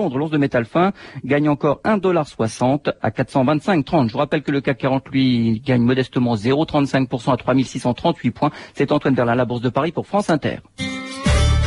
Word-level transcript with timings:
Londres, 0.00 0.16
l'once 0.16 0.30
de 0.30 0.38
métal 0.38 0.64
fin 0.64 0.92
gagne 1.24 1.48
encore 1.48 1.80
1,60$ 1.84 2.94
à 3.02 3.10
425,30. 3.10 4.08
Je 4.08 4.12
vous 4.12 4.18
rappelle 4.18 4.42
que 4.42 4.50
le 4.50 4.62
CAC 4.62 4.78
40, 4.78 5.08
lui, 5.10 5.60
gagne 5.64 5.82
modestement 5.82 6.36
0,35% 6.36 7.32
à 7.32 7.36
3638 7.36 8.30
points. 8.30 8.50
C'est 8.74 8.92
Antoine 8.92 9.14
Berlin, 9.14 9.34
la 9.34 9.44
Bourse 9.44 9.60
de 9.60 9.68
Paris 9.68 9.92
pour 9.92 10.06
France 10.06 10.30
Inter. 10.30 10.60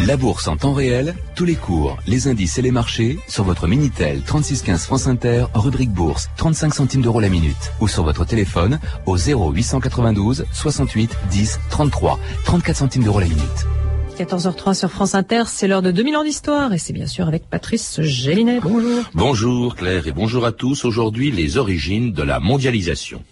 La 0.08 0.18
bourse 0.18 0.48
en 0.48 0.58
temps 0.58 0.74
réel, 0.74 1.16
tous 1.36 1.46
les 1.46 1.56
cours, 1.56 1.98
les 2.08 2.28
indices 2.28 2.58
et 2.58 2.62
les 2.62 2.72
marchés 2.72 3.20
sur 3.28 3.44
votre 3.44 3.68
Minitel 3.68 4.22
3615 4.22 4.86
France 4.86 5.08
Inter, 5.08 5.46
rubrique 5.54 5.92
bourse, 5.92 6.30
35 6.36 6.74
centimes 6.74 7.02
d'euros 7.04 7.22
la 7.22 7.30
minute 7.30 7.72
ou 7.80 7.88
sur 7.88 8.04
votre 8.04 8.26
téléphone 8.26 8.80
au 9.06 9.16
0892 9.16 10.46
68 10.52 11.16
10 11.30 11.60
33, 11.70 12.20
34 12.44 12.76
centimes 12.76 13.04
d'euros 13.04 13.20
la 13.20 13.28
minute. 13.28 13.68
14h03 14.14 14.74
sur 14.74 14.92
France 14.92 15.16
Inter, 15.16 15.44
c'est 15.48 15.68
l'heure 15.68 15.82
de 15.82 15.92
2000 15.92 16.18
ans 16.18 16.24
d'histoire 16.24 16.74
et 16.74 16.78
c'est 16.78 16.94
bien 16.94 17.08
sûr 17.08 17.28
avec 17.28 17.50
Patrice 17.50 18.00
Gélinet. 18.02 18.60
Bonjour. 18.62 19.04
Bonjour 19.14 19.76
Claire 19.76 20.08
et 20.08 20.12
bonjour 20.12 20.46
à 20.46 20.52
tous. 20.52 20.86
Aujourd'hui, 20.86 21.32
les 21.32 21.58
origines 21.58 22.14
de 22.14 22.24
la 22.24 22.40
mondialisation. 22.40 23.24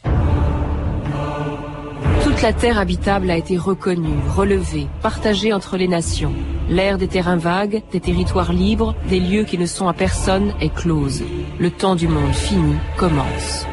Toute 2.24 2.42
la 2.42 2.54
terre 2.54 2.80
habitable 2.80 3.30
a 3.30 3.38
été 3.38 3.58
reconnue, 3.58 4.18
relevée, 4.36 4.88
partagée 5.02 5.54
entre 5.54 5.78
les 5.78 5.88
nations. 5.88 6.34
L'ère 6.70 6.98
des 6.98 7.08
terrains 7.08 7.38
vagues, 7.38 7.84
des 7.92 8.00
territoires 8.00 8.54
libres, 8.54 8.96
des 9.10 9.20
lieux 9.20 9.44
qui 9.44 9.58
ne 9.58 9.66
sont 9.66 9.88
à 9.88 9.94
personne 9.94 10.54
est 10.62 10.74
close. 10.74 11.24
Le 11.60 11.70
temps 11.70 11.96
du 11.96 12.08
monde 12.08 12.34
fini 12.34 12.76
commence. 12.98 13.66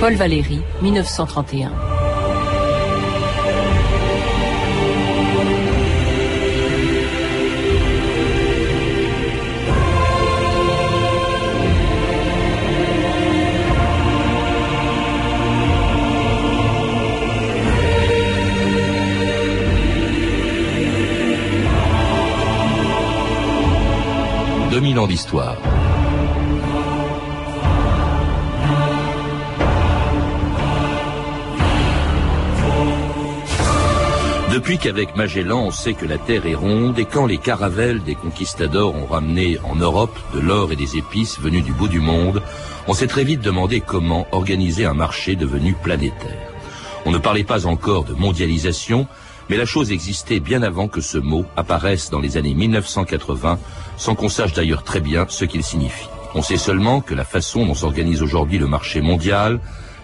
Paul 0.00 0.14
Valéry, 0.14 0.60
1931. 0.82 1.70
Depuis 34.52 34.78
qu'avec 34.78 35.16
Magellan, 35.16 35.64
on 35.66 35.70
sait 35.72 35.94
que 35.94 36.06
la 36.06 36.18
Terre 36.18 36.46
est 36.46 36.54
ronde 36.54 36.98
et 36.98 37.06
quand 37.06 37.26
les 37.26 37.38
caravelles 37.38 38.02
des 38.04 38.14
conquistadors 38.14 38.94
ont 38.94 39.06
ramené 39.06 39.58
en 39.64 39.74
Europe 39.74 40.16
de 40.32 40.38
l'or 40.38 40.70
et 40.70 40.76
des 40.76 40.96
épices 40.96 41.40
venus 41.40 41.64
du 41.64 41.72
bout 41.72 41.88
du 41.88 42.00
monde, 42.00 42.40
on 42.86 42.94
s'est 42.94 43.06
très 43.08 43.24
vite 43.24 43.40
demandé 43.40 43.80
comment 43.80 44.28
organiser 44.30 44.84
un 44.84 44.94
marché 44.94 45.34
devenu 45.34 45.74
planétaire. 45.74 46.50
On 47.04 47.10
ne 47.10 47.18
parlait 47.18 47.44
pas 47.44 47.66
encore 47.66 48.04
de 48.04 48.14
mondialisation, 48.14 49.08
mais 49.50 49.56
la 49.56 49.66
chose 49.66 49.90
existait 49.90 50.38
bien 50.38 50.62
avant 50.62 50.86
que 50.86 51.00
ce 51.00 51.18
mot 51.18 51.44
apparaisse 51.56 52.08
dans 52.08 52.20
les 52.20 52.36
années 52.36 52.54
1980 52.54 53.58
sans 53.96 54.14
qu'on 54.14 54.28
sache 54.28 54.52
d'ailleurs 54.52 54.84
très 54.84 55.00
bien 55.00 55.26
ce 55.28 55.44
qu'il 55.44 55.64
signifie. 55.64 56.06
On 56.36 56.42
sait 56.42 56.56
seulement 56.56 57.00
que 57.00 57.14
la 57.14 57.24
façon 57.24 57.66
dont 57.66 57.74
s'organise 57.74 58.22
aujourd'hui 58.22 58.58
le 58.58 58.68
marché 58.68 59.00
mondial, 59.00 59.58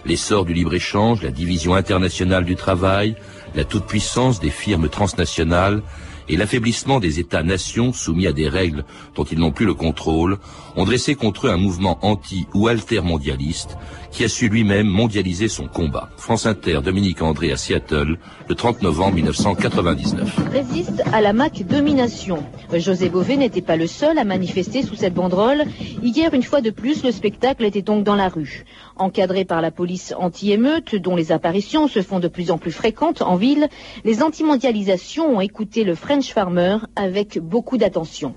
l'essor 0.05 0.43
du 0.43 0.53
libre-échange, 0.53 1.23
la 1.23 1.31
division 1.31 1.75
internationale 1.75 2.43
du 2.43 2.57
travail, 2.57 3.15
la 3.55 3.63
toute-puissance 3.63 4.41
des 4.41 4.49
firmes 4.49 4.89
transnationales 4.89 5.81
et 6.27 6.35
l'affaiblissement 6.35 6.99
des 6.99 7.19
États-nations 7.21 7.93
soumis 7.93 8.27
à 8.27 8.33
des 8.33 8.49
règles 8.49 8.83
dont 9.15 9.23
ils 9.23 9.39
n'ont 9.39 9.53
plus 9.53 9.65
le 9.65 9.73
contrôle 9.73 10.37
ont 10.75 10.83
dressé 10.83 11.15
contre 11.15 11.47
eux 11.47 11.51
un 11.51 11.57
mouvement 11.57 11.97
anti- 12.01 12.47
ou 12.53 12.67
altermondialiste 12.67 13.77
qui 14.17 14.23
a 14.23 14.29
su 14.29 14.49
lui-même 14.49 14.87
mondialiser 14.87 15.47
son 15.47 15.67
combat. 15.67 16.09
France 16.17 16.47
Inter, 16.47 16.79
Dominique 16.83 17.21
André 17.21 17.51
à 17.51 17.55
Seattle, 17.55 18.17
le 18.49 18.55
30 18.55 18.81
novembre 18.81 19.13
1999. 19.13 20.39
Résiste 20.51 21.03
à 21.13 21.21
la 21.21 21.33
MAC 21.33 21.67
domination. 21.67 22.43
José 22.73 23.09
Bové 23.09 23.37
n'était 23.37 23.61
pas 23.61 23.75
le 23.75 23.85
seul 23.85 24.17
à 24.17 24.23
manifester 24.23 24.81
sous 24.81 24.95
cette 24.95 25.13
banderole. 25.13 25.65
Hier, 26.01 26.33
une 26.33 26.41
fois 26.41 26.61
de 26.61 26.71
plus, 26.71 27.03
le 27.03 27.11
spectacle 27.11 27.63
était 27.63 27.83
donc 27.83 28.03
dans 28.03 28.15
la 28.15 28.27
rue. 28.27 28.65
Encadré 28.95 29.45
par 29.45 29.61
la 29.61 29.69
police 29.69 30.15
anti-émeute, 30.17 30.95
dont 30.95 31.15
les 31.15 31.31
apparitions 31.31 31.87
se 31.87 32.01
font 32.01 32.19
de 32.19 32.27
plus 32.27 32.49
en 32.49 32.57
plus 32.57 32.71
fréquentes 32.71 33.21
en 33.21 33.35
ville, 33.35 33.67
les 34.03 34.23
anti-mondialisations 34.23 35.37
ont 35.37 35.41
écouté 35.41 35.83
le 35.83 35.93
French 35.93 36.33
Farmer 36.33 36.77
avec 36.95 37.37
beaucoup 37.37 37.77
d'attention. 37.77 38.33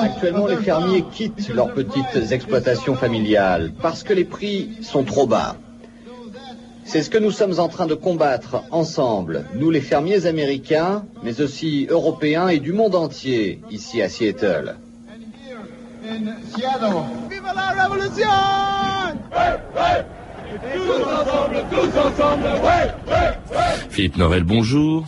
Actuellement, 0.00 0.46
les 0.46 0.56
fermiers 0.56 1.04
quittent 1.12 1.48
leurs 1.54 1.72
petites 1.72 2.32
exploitations 2.32 2.94
familiales 2.94 3.72
parce 3.80 4.02
que 4.02 4.12
les 4.12 4.24
prix 4.24 4.70
sont 4.82 5.04
trop 5.04 5.26
bas. 5.26 5.56
C'est 6.84 7.02
ce 7.02 7.10
que 7.10 7.18
nous 7.18 7.30
sommes 7.30 7.60
en 7.60 7.68
train 7.68 7.86
de 7.86 7.94
combattre 7.94 8.62
ensemble, 8.70 9.44
nous 9.54 9.70
les 9.70 9.82
fermiers 9.82 10.24
américains, 10.26 11.04
mais 11.22 11.42
aussi 11.42 11.86
européens 11.90 12.48
et 12.48 12.60
du 12.60 12.72
monde 12.72 12.94
entier, 12.94 13.60
ici 13.70 14.00
à 14.00 14.08
Seattle. 14.08 14.76
Vive 16.02 17.42
la 17.54 17.82
révolution 17.82 18.28
Tous 20.74 21.02
ensemble, 21.04 21.64
tous 21.70 21.98
ensemble, 21.98 22.48
Philippe 23.90 24.16
Norel, 24.16 24.44
bonjour. 24.44 25.04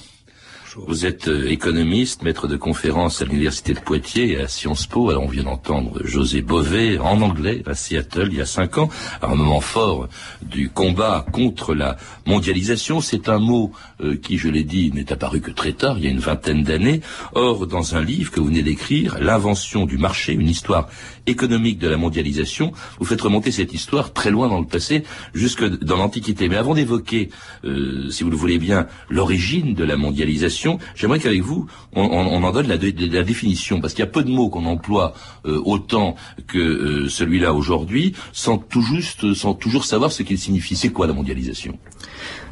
Vous 0.76 1.04
êtes 1.04 1.26
euh, 1.28 1.50
économiste, 1.50 2.22
maître 2.22 2.46
de 2.46 2.56
conférence 2.56 3.22
à 3.22 3.24
l'université 3.24 3.74
de 3.74 3.80
Poitiers 3.80 4.32
et 4.32 4.40
à 4.40 4.46
Sciences 4.46 4.86
Po. 4.86 5.10
Alors 5.10 5.24
on 5.24 5.28
vient 5.28 5.42
d'entendre 5.42 6.00
José 6.04 6.42
Bové 6.42 6.98
en 6.98 7.20
anglais 7.22 7.62
à 7.66 7.74
Seattle 7.74 8.28
il 8.30 8.38
y 8.38 8.40
a 8.40 8.46
cinq 8.46 8.78
ans, 8.78 8.88
un 9.20 9.34
moment 9.34 9.60
fort 9.60 10.08
du 10.42 10.70
combat 10.70 11.26
contre 11.32 11.74
la 11.74 11.96
mondialisation. 12.26 13.00
C'est 13.00 13.28
un 13.28 13.38
mot 13.38 13.72
euh, 14.00 14.16
qui, 14.16 14.38
je 14.38 14.48
l'ai 14.48 14.62
dit, 14.62 14.92
n'est 14.92 15.12
apparu 15.12 15.40
que 15.40 15.50
très 15.50 15.72
tard, 15.72 15.98
il 15.98 16.04
y 16.04 16.06
a 16.06 16.10
une 16.10 16.20
vingtaine 16.20 16.62
d'années. 16.62 17.00
Or, 17.34 17.66
dans 17.66 17.96
un 17.96 18.04
livre 18.04 18.30
que 18.30 18.38
vous 18.38 18.46
venez 18.46 18.62
d'écrire, 18.62 19.18
L'invention 19.20 19.86
du 19.86 19.98
marché, 19.98 20.32
une 20.34 20.48
histoire 20.48 20.88
économique 21.26 21.78
de 21.78 21.88
la 21.88 21.96
mondialisation, 21.96 22.72
vous 22.98 23.06
faites 23.06 23.20
remonter 23.20 23.50
cette 23.50 23.72
histoire 23.74 24.12
très 24.12 24.30
loin 24.30 24.48
dans 24.48 24.60
le 24.60 24.66
passé, 24.66 25.02
jusque 25.34 25.64
dans 25.64 25.96
l'Antiquité. 25.96 26.48
Mais 26.48 26.56
avant 26.56 26.74
d'évoquer, 26.74 27.30
euh, 27.64 28.08
si 28.10 28.22
vous 28.22 28.30
le 28.30 28.36
voulez 28.36 28.58
bien, 28.58 28.86
l'origine 29.08 29.74
de 29.74 29.84
la 29.84 29.96
mondialisation, 29.96 30.59
j'aimerais 30.94 31.18
qu'avec 31.18 31.42
vous, 31.42 31.66
on, 31.92 32.42
en 32.42 32.52
donne 32.52 32.68
la, 32.68 32.76
définition, 32.76 33.80
parce 33.80 33.94
qu'il 33.94 34.04
y 34.04 34.08
a 34.08 34.10
peu 34.10 34.22
de 34.22 34.30
mots 34.30 34.48
qu'on 34.48 34.66
emploie 34.66 35.14
euh, 35.46 35.60
autant 35.64 36.16
que 36.46 36.58
euh, 36.58 37.08
celui-là 37.08 37.52
aujourd'hui, 37.52 38.14
sans 38.32 38.58
tout 38.58 38.82
juste, 38.82 39.34
sans 39.34 39.54
toujours 39.54 39.84
savoir 39.84 40.12
ce 40.12 40.22
qu'il 40.22 40.38
signifie. 40.38 40.76
C'est 40.76 40.90
quoi 40.90 41.06
la 41.06 41.12
mondialisation? 41.12 41.78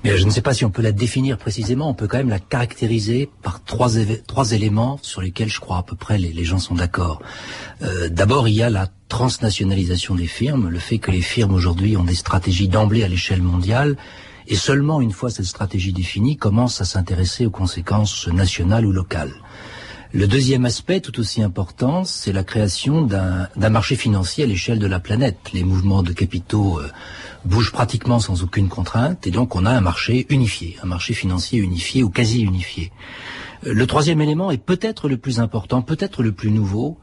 Mais 0.04 0.16
je 0.16 0.24
ne 0.24 0.30
sais 0.30 0.42
pas 0.42 0.54
si 0.54 0.64
on 0.64 0.70
peut 0.70 0.82
la 0.82 0.92
définir 0.92 1.38
précisément, 1.38 1.90
on 1.90 1.94
peut 1.94 2.06
quand 2.06 2.18
même 2.18 2.28
la 2.28 2.38
caractériser 2.38 3.28
par 3.42 3.62
trois, 3.64 3.96
éléments 4.52 4.98
sur 5.02 5.20
lesquels 5.20 5.48
je 5.48 5.60
crois 5.60 5.78
à 5.78 5.82
peu 5.82 5.96
près 5.96 6.18
les, 6.18 6.32
les 6.32 6.44
gens 6.44 6.58
sont 6.58 6.74
d'accord. 6.74 7.20
Euh, 7.82 8.08
D'abord, 8.08 8.48
il 8.48 8.54
y 8.54 8.62
a 8.62 8.70
la 8.70 8.88
transnationalisation 9.08 10.14
des 10.14 10.26
firmes, 10.26 10.68
le 10.68 10.78
fait 10.78 10.98
que 10.98 11.10
les 11.10 11.20
firmes 11.20 11.52
aujourd'hui 11.52 11.96
ont 11.96 12.04
des 12.04 12.14
stratégies 12.14 12.68
d'emblée 12.68 13.02
à 13.02 13.08
l'échelle 13.08 13.42
mondiale, 13.42 13.96
et 14.48 14.56
seulement 14.56 15.00
une 15.00 15.12
fois 15.12 15.30
cette 15.30 15.44
stratégie 15.44 15.92
définie, 15.92 16.36
commencent 16.36 16.80
à 16.80 16.84
s'intéresser 16.84 17.46
aux 17.46 17.50
conséquences 17.50 18.26
nationales 18.28 18.86
ou 18.86 18.92
locales. 18.92 19.34
Le 20.14 20.26
deuxième 20.26 20.64
aspect, 20.64 21.00
tout 21.00 21.20
aussi 21.20 21.42
important, 21.42 22.02
c'est 22.04 22.32
la 22.32 22.42
création 22.42 23.02
d'un 23.02 23.68
marché 23.68 23.94
financier 23.94 24.44
à 24.44 24.46
l'échelle 24.46 24.78
de 24.78 24.86
la 24.86 25.00
planète. 25.00 25.36
Les 25.52 25.64
mouvements 25.64 26.02
de 26.02 26.12
capitaux 26.12 26.80
euh, 26.80 26.88
bougent 27.44 27.72
pratiquement 27.72 28.18
sans 28.18 28.42
aucune 28.42 28.68
contrainte, 28.68 29.26
et 29.26 29.30
donc 29.30 29.54
on 29.54 29.66
a 29.66 29.70
un 29.70 29.82
marché 29.82 30.24
unifié, 30.30 30.78
un 30.82 30.86
marché 30.86 31.12
financier 31.12 31.58
unifié 31.58 32.02
ou 32.02 32.08
quasi 32.08 32.40
unifié. 32.40 32.90
Euh, 33.66 33.74
le 33.74 33.86
troisième 33.86 34.22
élément 34.22 34.50
est 34.50 34.64
peut-être 34.64 35.10
le 35.10 35.18
plus 35.18 35.40
important, 35.40 35.82
peut-être 35.82 36.22
le 36.22 36.32
plus 36.32 36.50
nouveau, 36.50 36.96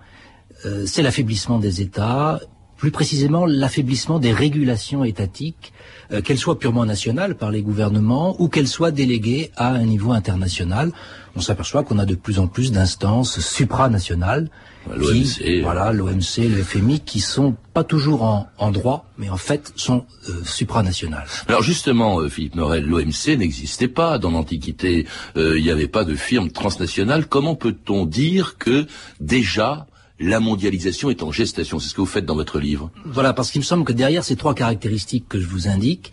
euh, 0.65 0.85
c'est 0.87 1.03
l'affaiblissement 1.03 1.59
des 1.59 1.81
États, 1.81 2.39
plus 2.77 2.91
précisément 2.91 3.45
l'affaiblissement 3.45 4.19
des 4.19 4.33
régulations 4.33 5.03
étatiques, 5.03 5.73
euh, 6.11 6.21
qu'elles 6.21 6.37
soient 6.37 6.59
purement 6.59 6.85
nationales 6.85 7.35
par 7.35 7.51
les 7.51 7.61
gouvernements 7.61 8.35
ou 8.39 8.47
qu'elles 8.47 8.67
soient 8.67 8.91
déléguées 8.91 9.51
à 9.55 9.69
un 9.69 9.85
niveau 9.85 10.11
international. 10.11 10.91
On 11.35 11.41
s'aperçoit 11.41 11.83
qu'on 11.83 11.99
a 11.99 12.05
de 12.05 12.15
plus 12.15 12.39
en 12.39 12.47
plus 12.47 12.71
d'instances 12.71 13.39
supranationales, 13.39 14.49
l'OMC, 14.93 15.61
voilà, 15.63 15.91
l'OMC, 15.91 16.47
le 16.49 16.63
FMI, 16.63 16.99
qui 16.99 17.19
sont 17.19 17.55
pas 17.73 17.83
toujours 17.83 18.23
en, 18.23 18.47
en 18.57 18.71
droit, 18.71 19.05
mais 19.17 19.29
en 19.29 19.37
fait 19.37 19.73
sont 19.75 20.05
euh, 20.29 20.41
supranationales. 20.43 21.27
Alors 21.47 21.63
justement, 21.63 22.19
euh, 22.19 22.29
Philippe 22.29 22.55
Norel, 22.55 22.85
l'OMC 22.85 23.37
n'existait 23.37 23.87
pas 23.87 24.17
dans 24.17 24.31
l'Antiquité. 24.31 25.07
Euh, 25.37 25.57
il 25.57 25.63
n'y 25.63 25.71
avait 25.71 25.87
pas 25.87 26.03
de 26.03 26.15
firme 26.15 26.51
transnationale. 26.51 27.25
Comment 27.27 27.55
peut-on 27.55 28.05
dire 28.05 28.57
que 28.57 28.85
déjà 29.19 29.87
la 30.19 30.39
mondialisation 30.39 31.09
est 31.09 31.23
en 31.23 31.31
gestation. 31.31 31.79
C'est 31.79 31.89
ce 31.89 31.93
que 31.93 32.01
vous 32.01 32.07
faites 32.07 32.25
dans 32.25 32.35
votre 32.35 32.59
livre. 32.59 32.89
Voilà, 33.05 33.33
parce 33.33 33.51
qu'il 33.51 33.59
me 33.61 33.65
semble 33.65 33.83
que 33.83 33.93
derrière 33.93 34.23
ces 34.23 34.35
trois 34.35 34.55
caractéristiques 34.55 35.27
que 35.27 35.39
je 35.39 35.47
vous 35.47 35.67
indique, 35.67 36.11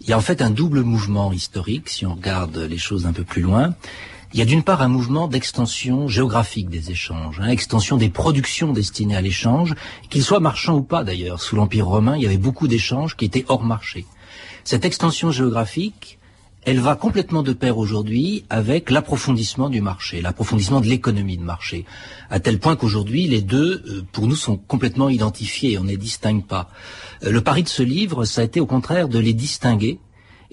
il 0.00 0.08
y 0.08 0.12
a 0.12 0.18
en 0.18 0.20
fait 0.20 0.42
un 0.42 0.50
double 0.50 0.82
mouvement 0.82 1.32
historique, 1.32 1.88
si 1.88 2.04
on 2.04 2.14
regarde 2.14 2.56
les 2.58 2.78
choses 2.78 3.06
un 3.06 3.12
peu 3.12 3.24
plus 3.24 3.42
loin. 3.42 3.74
il 4.34 4.40
y 4.40 4.42
a 4.42 4.46
d'une 4.46 4.64
part 4.64 4.82
un 4.82 4.88
mouvement 4.88 5.28
d'extension 5.28 6.08
géographique 6.08 6.68
des 6.68 6.90
échanges, 6.90 7.38
hein, 7.40 7.48
extension 7.48 7.96
des 7.96 8.08
productions 8.08 8.72
destinées 8.72 9.14
à 9.14 9.20
l'échange, 9.20 9.74
qu'ils 10.10 10.24
soient 10.24 10.40
marchands 10.40 10.74
ou 10.74 10.82
pas 10.82 11.04
d'ailleurs. 11.04 11.40
Sous 11.40 11.54
l'Empire 11.54 11.86
romain, 11.86 12.16
il 12.16 12.24
y 12.24 12.26
avait 12.26 12.36
beaucoup 12.36 12.66
d'échanges 12.66 13.16
qui 13.16 13.26
étaient 13.26 13.44
hors 13.46 13.62
marché. 13.62 14.06
Cette 14.64 14.84
extension 14.84 15.30
géographique, 15.30 16.18
elle 16.64 16.80
va 16.80 16.96
complètement 16.96 17.42
de 17.42 17.52
pair 17.52 17.78
aujourd'hui 17.78 18.44
avec 18.48 18.90
l'approfondissement 18.90 19.68
du 19.68 19.80
marché, 19.80 20.20
l'approfondissement 20.20 20.80
de 20.80 20.86
l'économie 20.86 21.36
de 21.36 21.42
marché, 21.42 21.84
à 22.30 22.40
tel 22.40 22.58
point 22.58 22.76
qu'aujourd'hui 22.76 23.26
les 23.26 23.42
deux, 23.42 23.82
euh, 23.86 24.02
pour 24.12 24.26
nous, 24.26 24.36
sont 24.36 24.56
complètement 24.56 25.08
identifiés, 25.08 25.78
on 25.78 25.84
ne 25.84 25.90
les 25.90 25.96
distingue 25.96 26.44
pas. 26.46 26.70
Euh, 27.24 27.30
le 27.30 27.40
pari 27.40 27.62
de 27.62 27.68
ce 27.68 27.82
livre, 27.82 28.24
ça 28.24 28.40
a 28.40 28.44
été 28.44 28.60
au 28.60 28.66
contraire 28.66 29.08
de 29.08 29.18
les 29.18 29.34
distinguer 29.34 29.98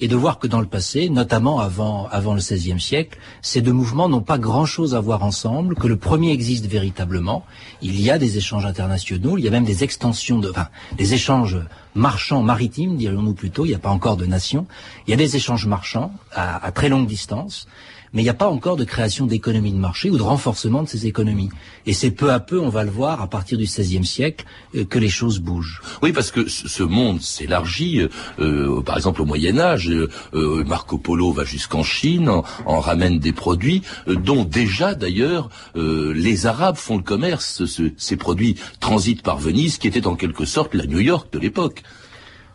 et 0.02 0.08
de 0.08 0.16
voir 0.16 0.40
que 0.40 0.48
dans 0.48 0.60
le 0.60 0.66
passé, 0.66 1.10
notamment 1.10 1.60
avant, 1.60 2.08
avant 2.12 2.34
le 2.34 2.40
XVIe 2.40 2.82
siècle, 2.82 3.20
ces 3.44 3.62
deux 3.62 3.72
mouvements 3.72 4.10
n'ont 4.10 4.22
pas 4.22 4.40
grand-chose 4.40 4.96
à 4.96 5.00
voir 5.00 5.24
ensemble, 5.24 5.76
que 5.76 5.88
le 5.88 5.96
premier 5.96 6.32
existe 6.32 6.66
véritablement. 6.66 7.46
Il 7.84 8.02
y 8.02 8.10
a 8.10 8.18
des 8.18 8.38
échanges 8.38 8.66
internationaux, 8.66 9.38
il 9.38 9.46
y 9.46 9.48
a 9.48 9.52
même 9.52 9.64
des 9.64 9.84
extensions 9.84 10.40
de, 10.40 10.50
enfin, 10.50 10.68
des 10.98 11.14
échanges 11.14 11.60
marchands 11.94 12.42
maritimes, 12.42 12.98
dirions-nous 12.98 13.36
plutôt. 13.36 13.66
Il 13.66 13.70
n'y 13.70 13.76
a 13.76 13.80
pas 13.80 13.90
encore 13.90 14.18
de 14.18 14.26
nations. 14.26 14.66
Il 15.06 15.12
y 15.12 15.14
a 15.14 15.18
des 15.18 15.36
échanges 15.36 15.68
marchands 15.68 16.12
à, 16.34 16.66
à 16.66 16.72
très 16.72 16.90
longue 16.90 17.06
distance 17.06 17.68
mais 18.14 18.22
il 18.22 18.26
n'y 18.26 18.30
a 18.30 18.36
pas 18.36 18.50
encore 18.50 18.76
de 18.76 18.84
création 18.84 19.26
d'économies 19.26 19.72
de 19.72 19.78
marché 19.78 20.10
ou 20.10 20.18
de 20.18 20.22
renforcement 20.22 20.84
de 20.84 20.88
ces 20.90 21.08
économies. 21.08 21.50
Et 21.86 21.94
c'est 21.94 22.12
peu 22.12 22.32
à 22.32 22.40
peu, 22.40 22.60
on 22.60 22.70
va 22.70 22.84
le 22.84 22.92
voir, 22.92 23.22
à 23.22 23.28
partir 23.28 23.58
du 23.58 23.64
XVIe 23.64 24.06
siècle, 24.06 24.46
euh, 24.76 24.84
que 24.86 25.00
les 25.00 25.10
choses 25.10 25.40
bougent. 25.40 25.82
Oui, 26.02 26.12
parce 26.12 26.32
que 26.32 26.48
ce 26.48 26.84
monde 26.84 27.22
s'élargit. 27.22 28.02
Euh, 28.40 28.82
par 28.82 28.98
exemple, 28.98 29.22
au 29.22 29.26
Moyen 29.26 29.58
Âge, 29.60 29.90
euh, 29.90 30.64
Marco 30.66 30.98
Polo 30.98 31.32
va 31.32 31.46
jusqu'en 31.46 31.84
Chine, 31.84 32.30
en, 32.30 32.80
ramène 32.82 33.20
des 33.20 33.32
produits, 33.32 33.84
dont 34.08 34.44
déjà 34.44 34.96
d'ailleurs 34.96 35.50
les 35.76 36.46
Arabes 36.48 36.78
font 36.78 36.98
le 36.98 37.04
commerce. 37.04 37.64
ces 37.98 38.16
produits 38.18 38.56
transitent 38.80 39.22
par 39.22 39.38
Venise, 39.38 39.78
qui 39.78 39.88
était 39.88 40.08
en 40.08 40.16
quelque 40.16 40.46
sorte 40.46 40.74
la 40.74 40.88
New 40.88 41.00
York 41.00 41.32
de 41.32 41.40
l'époque. 41.40 41.84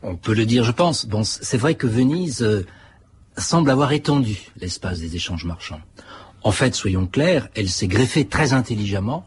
On 0.02 0.16
peut 0.16 0.34
le 0.34 0.46
dire, 0.46 0.64
je 0.64 0.72
pense. 0.72 1.06
Bon, 1.06 1.22
c'est 1.24 1.56
vrai 1.56 1.74
que 1.76 1.86
Venise 1.86 2.64
semble 3.36 3.70
avoir 3.70 3.92
étendu 3.92 4.36
l'espace 4.60 5.00
des 5.00 5.16
échanges 5.16 5.44
marchands. 5.44 5.80
En 6.42 6.52
fait, 6.52 6.74
soyons 6.74 7.06
clairs, 7.06 7.48
elle 7.54 7.68
s'est 7.68 7.88
greffée 7.88 8.26
très 8.26 8.52
intelligemment 8.52 9.26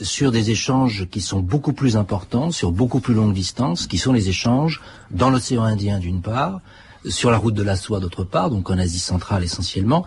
sur 0.00 0.30
des 0.30 0.50
échanges 0.50 1.06
qui 1.10 1.20
sont 1.20 1.40
beaucoup 1.40 1.72
plus 1.72 1.96
importants, 1.96 2.50
sur 2.50 2.72
beaucoup 2.72 3.00
plus 3.00 3.14
longue 3.14 3.34
distance, 3.34 3.86
qui 3.86 3.98
sont 3.98 4.12
les 4.12 4.28
échanges 4.28 4.80
dans 5.10 5.30
l'océan 5.30 5.64
Indien 5.64 5.98
d'une 5.98 6.20
part, 6.20 6.60
sur 7.06 7.30
la 7.30 7.38
route 7.38 7.54
de 7.54 7.62
la 7.62 7.76
soie 7.76 8.00
d'autre 8.00 8.24
part, 8.24 8.50
donc 8.50 8.70
en 8.70 8.78
Asie 8.78 8.98
centrale 8.98 9.42
essentiellement. 9.42 10.04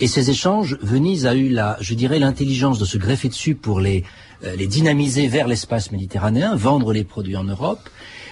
Et 0.00 0.08
ces 0.08 0.30
échanges, 0.30 0.78
Venise 0.80 1.26
a 1.26 1.34
eu 1.34 1.50
la, 1.50 1.76
je 1.80 1.94
dirais, 1.94 2.18
l'intelligence 2.18 2.78
de 2.78 2.86
se 2.86 2.96
greffer 2.96 3.28
dessus 3.28 3.54
pour 3.54 3.80
les, 3.80 4.04
euh, 4.44 4.56
dynamiser 4.56 5.28
vers 5.28 5.46
l'espace 5.46 5.92
méditerranéen, 5.92 6.56
vendre 6.56 6.94
les 6.94 7.04
produits 7.04 7.36
en 7.36 7.44
Europe. 7.44 7.90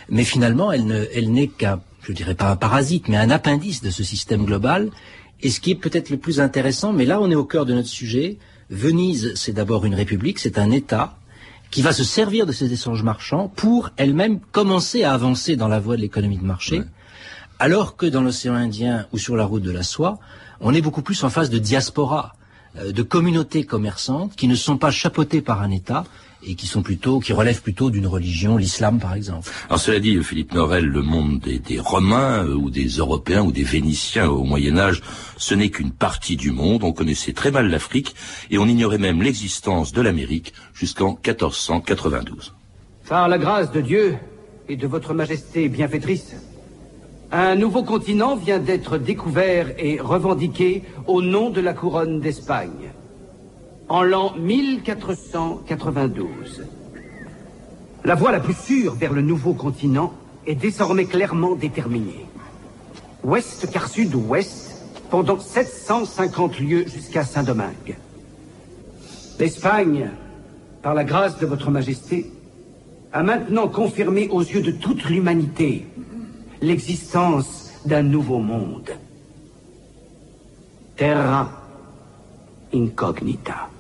Mais 0.09 0.25
finalement, 0.25 0.73
elle, 0.73 0.87
ne, 0.87 1.05
elle 1.15 1.31
n'est 1.31 1.49
qu'un 1.49 1.81
je 2.09 2.15
dirais 2.15 2.35
pas 2.35 2.51
un 2.51 2.57
parasite, 2.57 3.09
mais 3.09 3.19
un 3.19 3.29
appendice 3.29 3.83
de 3.83 3.91
ce 3.91 4.03
système 4.03 4.47
global. 4.47 4.91
Et 5.43 5.51
ce 5.51 5.61
qui 5.61 5.73
est 5.73 5.75
peut-être 5.75 6.09
le 6.09 6.17
plus 6.17 6.41
intéressant, 6.41 6.93
mais 6.93 7.05
là 7.05 7.21
on 7.21 7.31
est 7.31 7.35
au 7.35 7.45
cœur 7.45 7.67
de 7.67 7.75
notre 7.75 7.89
sujet, 7.89 8.39
Venise 8.71 9.33
c'est 9.37 9.53
d'abord 9.53 9.85
une 9.85 9.95
république, 9.95 10.39
c'est 10.39 10.59
un 10.59 10.71
État 10.71 11.17
qui 11.71 11.83
va 11.83 11.93
se 11.93 12.05
servir 12.05 12.47
de 12.47 12.53
ces 12.53 12.73
échanges 12.73 13.03
marchands 13.03 13.53
pour 13.55 13.91
elle-même 13.99 14.41
commencer 14.41 15.05
à 15.05 15.13
avancer 15.13 15.55
dans 15.55 15.69
la 15.69 15.79
voie 15.79 15.97
de 15.97 16.01
l'économie 16.01 16.39
de 16.39 16.45
marché, 16.45 16.81
alors 17.59 17.97
que 17.97 18.07
dans 18.07 18.23
l'océan 18.23 18.55
Indien 18.55 19.07
ou 19.13 19.19
sur 19.19 19.37
la 19.37 19.45
route 19.45 19.63
de 19.63 19.71
la 19.71 19.83
soie, 19.83 20.19
on 20.61 20.73
est 20.75 20.81
beaucoup 20.81 21.03
plus 21.03 21.23
en 21.25 21.31
phase 21.31 21.51
de 21.51 21.59
diaspora, 21.59 22.35
euh, 22.79 22.91
de 22.91 23.03
communautés 23.03 23.65
commerçantes 23.65 24.35
qui 24.35 24.49
ne 24.49 24.55
sont 24.55 24.79
pas 24.79 24.91
chapeautées 24.91 25.43
par 25.43 25.61
un 25.61 25.71
État, 25.71 26.05
et 26.47 26.55
qui 26.55 26.67
sont 26.67 26.83
plutôt, 26.83 27.21
qui 27.21 27.33
relèvent 27.33 27.63
plutôt 27.63 27.91
d'une 27.91 28.07
religion, 28.07 28.57
l'islam 28.57 28.99
par 28.99 29.15
exemple. 29.15 29.51
Alors 29.69 29.81
cela 29.81 29.99
dit, 29.99 30.23
Philippe 30.23 30.55
Norel, 30.55 30.87
le 30.87 31.03
monde 31.03 31.41
des, 31.41 31.81
Romains 31.81 32.45
euh, 32.45 32.55
ou 32.55 32.71
des 32.71 32.87
Européens 32.87 33.43
ou 33.43 33.53
des 33.53 33.65
Vénitiens 33.65 34.29
au 34.29 34.45
Moyen 34.45 34.79
Âge, 34.79 35.03
ce 35.37 35.55
n'est 35.55 35.71
qu'une 35.71 35.91
partie 35.91 36.37
du 36.37 36.51
monde. 36.51 36.85
On 36.85 36.93
connaissait 36.93 37.33
très 37.33 37.51
mal 37.51 37.69
l'Afrique 37.69 38.15
et 38.51 38.59
on 38.59 38.67
ignorait 38.67 38.99
même 38.99 39.23
l'existence 39.23 39.93
de 39.93 40.01
l'Amérique 40.01 40.53
jusqu'en 40.75 41.11
1492. 41.11 42.55
Par 43.09 43.29
la 43.29 43.39
grâce 43.39 43.73
de 43.73 43.81
Dieu 43.81 44.17
et 44.69 44.77
de 44.77 44.87
votre 44.87 45.15
Majesté 45.15 45.69
bienfaitrice, 45.69 46.37
un 47.33 47.57
nouveau 47.57 47.83
continent 47.83 48.37
vient 48.37 48.59
d'être 48.59 48.97
découvert 48.97 49.69
et 49.79 50.01
revendiqué 50.01 50.83
au 51.07 51.21
nom 51.21 51.51
de 51.51 51.61
la 51.61 51.75
couronne 51.75 52.21
d'Espagne 52.21 52.93
en 53.89 54.03
l'an 54.03 54.35
1492. 54.37 56.65
La 58.05 58.15
voie 58.15 58.33
la 58.33 58.41
plus 58.41 58.57
sûre 58.57 58.95
vers 58.95 59.13
le 59.13 59.23
nouveau 59.23 59.55
continent 59.55 60.13
est 60.47 60.55
désormais 60.55 61.07
clairement 61.07 61.55
déterminée. 61.55 62.27
Ouest 63.25 63.69
car 63.73 63.89
sud-ouest, 63.89 64.67
pendant 65.11 65.39
750 65.39 66.61
lieues 66.61 66.87
jusqu'à 66.87 67.25
Saint-Domingue. 67.25 67.97
L'Espagne, 69.39 70.11
par 70.83 70.95
la 70.95 71.05
grâce 71.05 71.39
de 71.39 71.47
votre 71.47 71.71
Majesté, 71.71 72.31
a 73.13 73.23
maintenant 73.23 73.69
confirmé 73.69 74.29
aux 74.29 74.43
yeux 74.43 74.63
de 74.63 74.71
toute 74.71 75.05
l'humanité 75.05 75.87
l'existence 76.61 77.73
d'un 77.87 78.03
nouveau 78.03 78.39
monde. 78.39 78.91
Terra 80.97 81.51
incognita. 82.75 83.71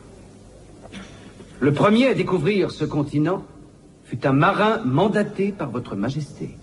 Le 1.60 1.72
premier 1.72 2.06
à 2.06 2.14
découvrir 2.14 2.70
ce 2.70 2.84
continent 2.84 3.44
fut 4.04 4.26
un 4.26 4.32
marin 4.32 4.80
mandaté 4.84 5.52
par 5.52 5.70
votre 5.70 5.96
majesté. 5.96 6.57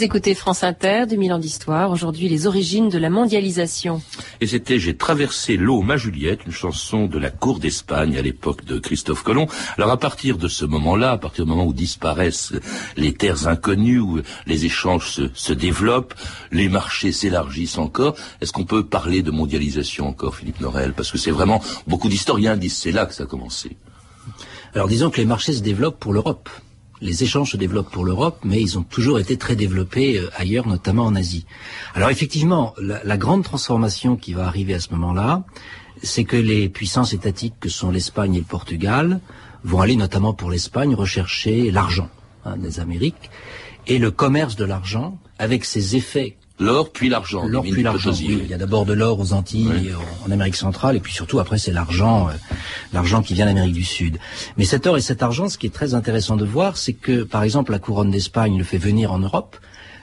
Vous 0.00 0.06
écoutez 0.06 0.34
France 0.34 0.64
Inter, 0.64 1.04
2000 1.06 1.34
ans 1.34 1.38
d'histoire, 1.38 1.90
aujourd'hui 1.90 2.30
les 2.30 2.46
origines 2.46 2.88
de 2.88 2.96
la 2.96 3.10
mondialisation. 3.10 4.00
Et 4.40 4.46
c'était 4.46 4.78
J'ai 4.78 4.96
traversé 4.96 5.58
l'eau, 5.58 5.82
ma 5.82 5.98
Juliette, 5.98 6.40
une 6.46 6.52
chanson 6.52 7.04
de 7.04 7.18
la 7.18 7.28
cour 7.28 7.58
d'Espagne 7.58 8.16
à 8.16 8.22
l'époque 8.22 8.64
de 8.64 8.78
Christophe 8.78 9.22
Colomb. 9.22 9.46
Alors 9.76 9.90
à 9.90 9.98
partir 9.98 10.38
de 10.38 10.48
ce 10.48 10.64
moment-là, 10.64 11.10
à 11.10 11.18
partir 11.18 11.44
du 11.44 11.50
moment 11.50 11.66
où 11.66 11.74
disparaissent 11.74 12.54
les 12.96 13.12
terres 13.12 13.46
inconnues, 13.46 14.00
où 14.00 14.22
les 14.46 14.64
échanges 14.64 15.10
se, 15.10 15.28
se 15.34 15.52
développent, 15.52 16.14
les 16.50 16.70
marchés 16.70 17.12
s'élargissent 17.12 17.76
encore, 17.76 18.16
est-ce 18.40 18.52
qu'on 18.52 18.64
peut 18.64 18.86
parler 18.86 19.20
de 19.20 19.30
mondialisation 19.30 20.08
encore, 20.08 20.34
Philippe 20.34 20.62
Norel? 20.62 20.94
Parce 20.94 21.10
que 21.10 21.18
c'est 21.18 21.30
vraiment, 21.30 21.62
beaucoup 21.86 22.08
d'historiens 22.08 22.56
disent 22.56 22.78
c'est 22.78 22.92
là 22.92 23.04
que 23.04 23.12
ça 23.12 23.24
a 23.24 23.26
commencé. 23.26 23.76
Alors 24.74 24.88
disons 24.88 25.10
que 25.10 25.18
les 25.18 25.26
marchés 25.26 25.52
se 25.52 25.60
développent 25.60 26.00
pour 26.00 26.14
l'Europe 26.14 26.48
les 27.00 27.22
échanges 27.22 27.52
se 27.52 27.56
développent 27.56 27.90
pour 27.90 28.04
l'Europe, 28.04 28.38
mais 28.44 28.60
ils 28.60 28.78
ont 28.78 28.82
toujours 28.82 29.18
été 29.18 29.36
très 29.36 29.56
développés 29.56 30.18
euh, 30.18 30.30
ailleurs, 30.36 30.66
notamment 30.66 31.04
en 31.04 31.14
Asie. 31.14 31.46
Alors 31.94 32.10
effectivement, 32.10 32.74
la, 32.78 33.16
grande 33.16 33.44
transformation 33.44 34.16
qui 34.16 34.32
va 34.32 34.46
arriver 34.46 34.74
à 34.74 34.80
ce 34.80 34.90
moment-là, 34.92 35.44
c'est 36.02 36.24
que 36.24 36.36
les 36.36 36.68
puissances 36.68 37.12
étatiques 37.12 37.54
que 37.60 37.68
sont 37.68 37.90
l'Espagne 37.90 38.34
et 38.34 38.38
le 38.38 38.44
Portugal 38.44 39.20
vont 39.64 39.80
aller 39.80 39.96
notamment 39.96 40.32
pour 40.32 40.50
l'Espagne 40.50 40.94
rechercher 40.94 41.70
l'argent 41.70 42.08
hein, 42.44 42.56
des 42.56 42.80
Amériques 42.80 43.30
et 43.86 43.98
le 43.98 44.10
commerce 44.10 44.56
de 44.56 44.64
l'argent 44.64 45.18
avec 45.38 45.64
ses 45.64 45.96
effets 45.96 46.36
L'or 46.60 46.90
puis 46.90 47.08
l'argent. 47.08 47.46
L'or 47.46 47.62
puis 47.62 47.82
l'argent. 47.82 48.12
il 48.12 48.46
y 48.46 48.54
a 48.54 48.58
d'abord 48.58 48.84
de 48.84 48.92
l'or 48.92 49.18
aux 49.18 49.32
Antilles, 49.32 49.92
en 50.26 50.30
Amérique 50.30 50.56
centrale, 50.56 50.94
et 50.94 51.00
puis 51.00 51.12
surtout 51.12 51.40
après 51.40 51.58
c'est 51.58 51.72
l'argent, 51.72 52.28
euh, 52.28 52.32
l'argent 52.92 53.22
qui 53.22 53.32
vient 53.32 53.46
d'Amérique 53.46 53.72
du 53.72 53.84
Sud. 53.84 54.18
Mais 54.58 54.64
cet 54.64 54.86
or 54.86 54.98
et 54.98 55.00
cet 55.00 55.22
argent, 55.22 55.48
ce 55.48 55.56
qui 55.56 55.66
est 55.66 55.74
très 55.74 55.94
intéressant 55.94 56.36
de 56.36 56.44
voir, 56.44 56.76
c'est 56.76 56.92
que 56.92 57.22
par 57.22 57.42
exemple 57.42 57.72
la 57.72 57.78
couronne 57.78 58.10
d'Espagne 58.10 58.58
le 58.58 58.64
fait 58.64 58.76
venir 58.78 59.10
en 59.10 59.18
Europe, 59.18 59.56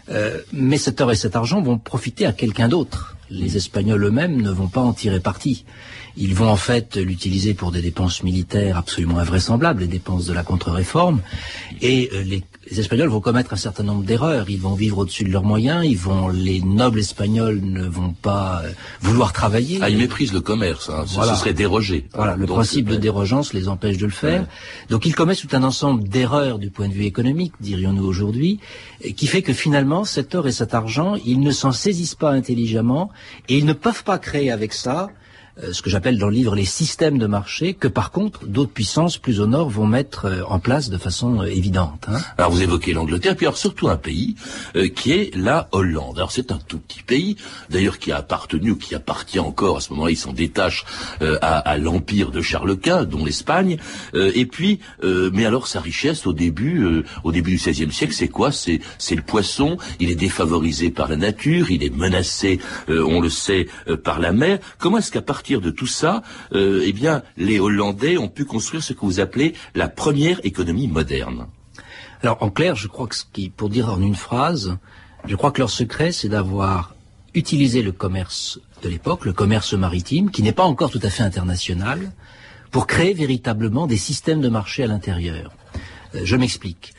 euh, 0.09 0.39
mais 0.51 0.77
cet 0.77 0.99
or 0.99 1.11
et 1.11 1.15
cet 1.15 1.35
argent 1.35 1.61
vont 1.61 1.77
profiter 1.77 2.25
à 2.25 2.33
quelqu'un 2.33 2.67
d'autre. 2.67 3.15
Les 3.29 3.55
Espagnols 3.55 4.03
eux-mêmes 4.05 4.41
ne 4.41 4.49
vont 4.49 4.67
pas 4.67 4.81
en 4.81 4.93
tirer 4.93 5.19
parti. 5.19 5.63
Ils 6.17 6.33
vont 6.33 6.49
en 6.49 6.55
fait 6.55 6.97
l'utiliser 6.97 7.53
pour 7.53 7.71
des 7.71 7.81
dépenses 7.81 8.23
militaires 8.23 8.77
absolument 8.77 9.19
invraisemblables, 9.19 9.81
les 9.81 9.87
dépenses 9.87 10.25
de 10.25 10.33
la 10.33 10.43
contre-réforme. 10.43 11.21
Et 11.81 12.09
euh, 12.13 12.23
les, 12.23 12.43
Espagnols 12.75 13.09
vont 13.09 13.21
commettre 13.21 13.53
un 13.53 13.57
certain 13.57 13.83
nombre 13.83 14.03
d'erreurs. 14.03 14.49
Ils 14.49 14.59
vont 14.59 14.73
vivre 14.73 14.97
au-dessus 14.99 15.23
de 15.23 15.31
leurs 15.31 15.43
moyens. 15.43 15.85
Ils 15.85 15.97
vont, 15.97 16.27
les 16.27 16.59
nobles 16.61 16.99
espagnols 16.99 17.61
ne 17.63 17.87
vont 17.87 18.13
pas 18.13 18.61
euh, 18.63 18.71
vouloir 19.01 19.31
travailler. 19.31 19.79
Ah, 19.81 19.89
ils 19.89 19.97
méprisent 19.97 20.33
le 20.33 20.41
commerce. 20.41 20.89
Hein. 20.89 21.05
Ce 21.07 21.35
serait 21.35 21.53
dérogé. 21.53 22.07
Voilà, 22.13 22.35
le 22.35 22.45
principe 22.45 22.89
de 22.89 22.95
dérogeance 22.95 23.53
les 23.53 23.69
empêche 23.69 23.97
de 23.97 24.05
le 24.05 24.11
faire. 24.11 24.47
Donc 24.89 25.05
ils 25.05 25.15
commettent 25.15 25.39
tout 25.39 25.55
un 25.55 25.63
ensemble 25.63 26.07
d'erreurs 26.09 26.59
du 26.59 26.69
point 26.69 26.89
de 26.89 26.93
vue 26.93 27.05
économique, 27.05 27.53
dirions-nous 27.61 28.05
aujourd'hui, 28.05 28.59
qui 29.15 29.27
fait 29.27 29.41
que 29.41 29.53
finalement 29.53 30.03
cet 30.03 30.35
or 30.35 30.47
et 30.47 30.51
cet 30.51 30.73
argent, 30.73 31.15
ils 31.25 31.39
ne 31.39 31.51
s'en 31.51 31.71
saisissent 31.71 32.15
pas 32.15 32.31
intelligemment 32.31 33.11
et 33.47 33.57
ils 33.57 33.65
ne 33.65 33.73
peuvent 33.73 34.03
pas 34.03 34.17
créer 34.17 34.51
avec 34.51 34.73
ça 34.73 35.09
euh, 35.09 35.26
ce 35.71 35.81
que 35.81 35.89
j'appelle 35.89 36.17
dans 36.17 36.27
le 36.27 36.33
livre 36.33 36.55
les 36.55 36.65
systèmes 36.65 37.17
de 37.17 37.25
marché 37.25 37.73
que 37.73 37.87
par 37.87 38.11
contre 38.11 38.45
d'autres 38.45 38.71
puissances 38.71 39.17
plus 39.17 39.39
au 39.39 39.47
nord 39.47 39.69
vont 39.69 39.87
mettre 39.87 40.25
euh, 40.25 40.43
en 40.47 40.59
place 40.59 40.89
de 40.89 40.97
façon 40.97 41.41
euh, 41.41 41.45
évidente. 41.45 42.05
Hein. 42.07 42.19
Alors 42.37 42.51
vous 42.51 42.61
évoquez 42.61 42.93
l'Angleterre, 42.93 43.35
puis 43.35 43.45
alors 43.45 43.57
surtout 43.57 43.87
un 43.87 43.97
pays 43.97 44.35
qui 44.95 45.11
est 45.11 45.35
la 45.35 45.67
Hollande. 45.71 46.17
Alors 46.17 46.31
c'est 46.31 46.51
un 46.51 46.59
tout 46.67 46.79
petit 46.79 47.03
pays, 47.03 47.37
d'ailleurs 47.69 47.99
qui 47.99 48.11
a 48.11 48.17
appartenu 48.17 48.71
ou 48.71 48.75
qui 48.75 48.95
appartient 48.95 49.39
encore 49.39 49.77
à 49.77 49.81
ce 49.81 49.91
moment-là, 49.91 50.11
il 50.11 50.17
s'en 50.17 50.33
détache 50.33 50.85
à, 51.21 51.57
à 51.57 51.77
l'empire 51.77 52.31
de 52.31 52.41
Charles 52.41 52.77
Quint, 52.77 53.03
dont 53.03 53.25
l'Espagne. 53.25 53.77
et 54.13 54.45
puis, 54.45 54.79
mais 55.03 55.45
alors 55.45 55.67
sa 55.67 55.79
richesse 55.79 56.27
au 56.27 56.33
début, 56.33 57.03
au 57.23 57.31
début 57.31 57.51
du 57.51 57.57
XVIe 57.57 57.91
siècle, 57.91 58.13
c'est 58.13 58.27
quoi? 58.27 58.51
C'est 58.51 58.79
c'est 58.97 59.15
le 59.15 59.21
poisson. 59.21 59.77
Il 59.99 60.11
est 60.11 60.15
défavorisé 60.15 60.89
par 60.89 61.07
la 61.07 61.15
nature, 61.15 61.71
il 61.71 61.83
est 61.83 61.95
menacé, 61.95 62.59
on 62.87 63.19
le 63.19 63.29
sait, 63.29 63.67
par 64.03 64.19
la 64.19 64.31
mer. 64.31 64.59
Comment 64.77 64.97
est-ce 64.97 65.11
qu'à 65.11 65.21
partir 65.21 65.46
de 65.55 65.71
tout 65.71 65.87
ça, 65.87 66.21
euh, 66.53 66.83
eh 66.85 66.93
bien, 66.93 67.23
les 67.37 67.59
Hollandais 67.59 68.17
ont 68.17 68.27
pu 68.27 68.45
construire 68.45 68.83
ce 68.83 68.93
que 68.93 69.01
vous 69.01 69.19
appelez 69.19 69.53
la 69.75 69.87
première 69.87 70.39
économie 70.45 70.87
moderne. 70.87 71.47
Alors, 72.21 72.41
en 72.41 72.49
clair, 72.49 72.75
je 72.75 72.87
crois 72.87 73.07
que, 73.07 73.15
ce 73.15 73.23
qui, 73.31 73.49
pour 73.49 73.69
dire 73.69 73.89
en 73.89 74.01
une 74.01 74.15
phrase, 74.15 74.77
je 75.25 75.35
crois 75.35 75.51
que 75.51 75.59
leur 75.59 75.69
secret, 75.69 76.11
c'est 76.11 76.29
d'avoir 76.29 76.95
utilisé 77.33 77.81
le 77.81 77.91
commerce 77.91 78.59
de 78.83 78.89
l'époque, 78.89 79.25
le 79.25 79.33
commerce 79.33 79.73
maritime, 79.73 80.31
qui 80.31 80.43
n'est 80.43 80.51
pas 80.51 80.63
encore 80.63 80.91
tout 80.91 80.99
à 81.03 81.09
fait 81.09 81.23
international, 81.23 82.11
pour 82.71 82.87
créer 82.87 83.13
véritablement 83.13 83.87
des 83.87 83.97
systèmes 83.97 84.41
de 84.41 84.49
marché 84.49 84.83
à 84.83 84.87
l'intérieur. 84.87 85.51
Euh, 86.15 86.21
je 86.23 86.35
m'explique. 86.35 86.93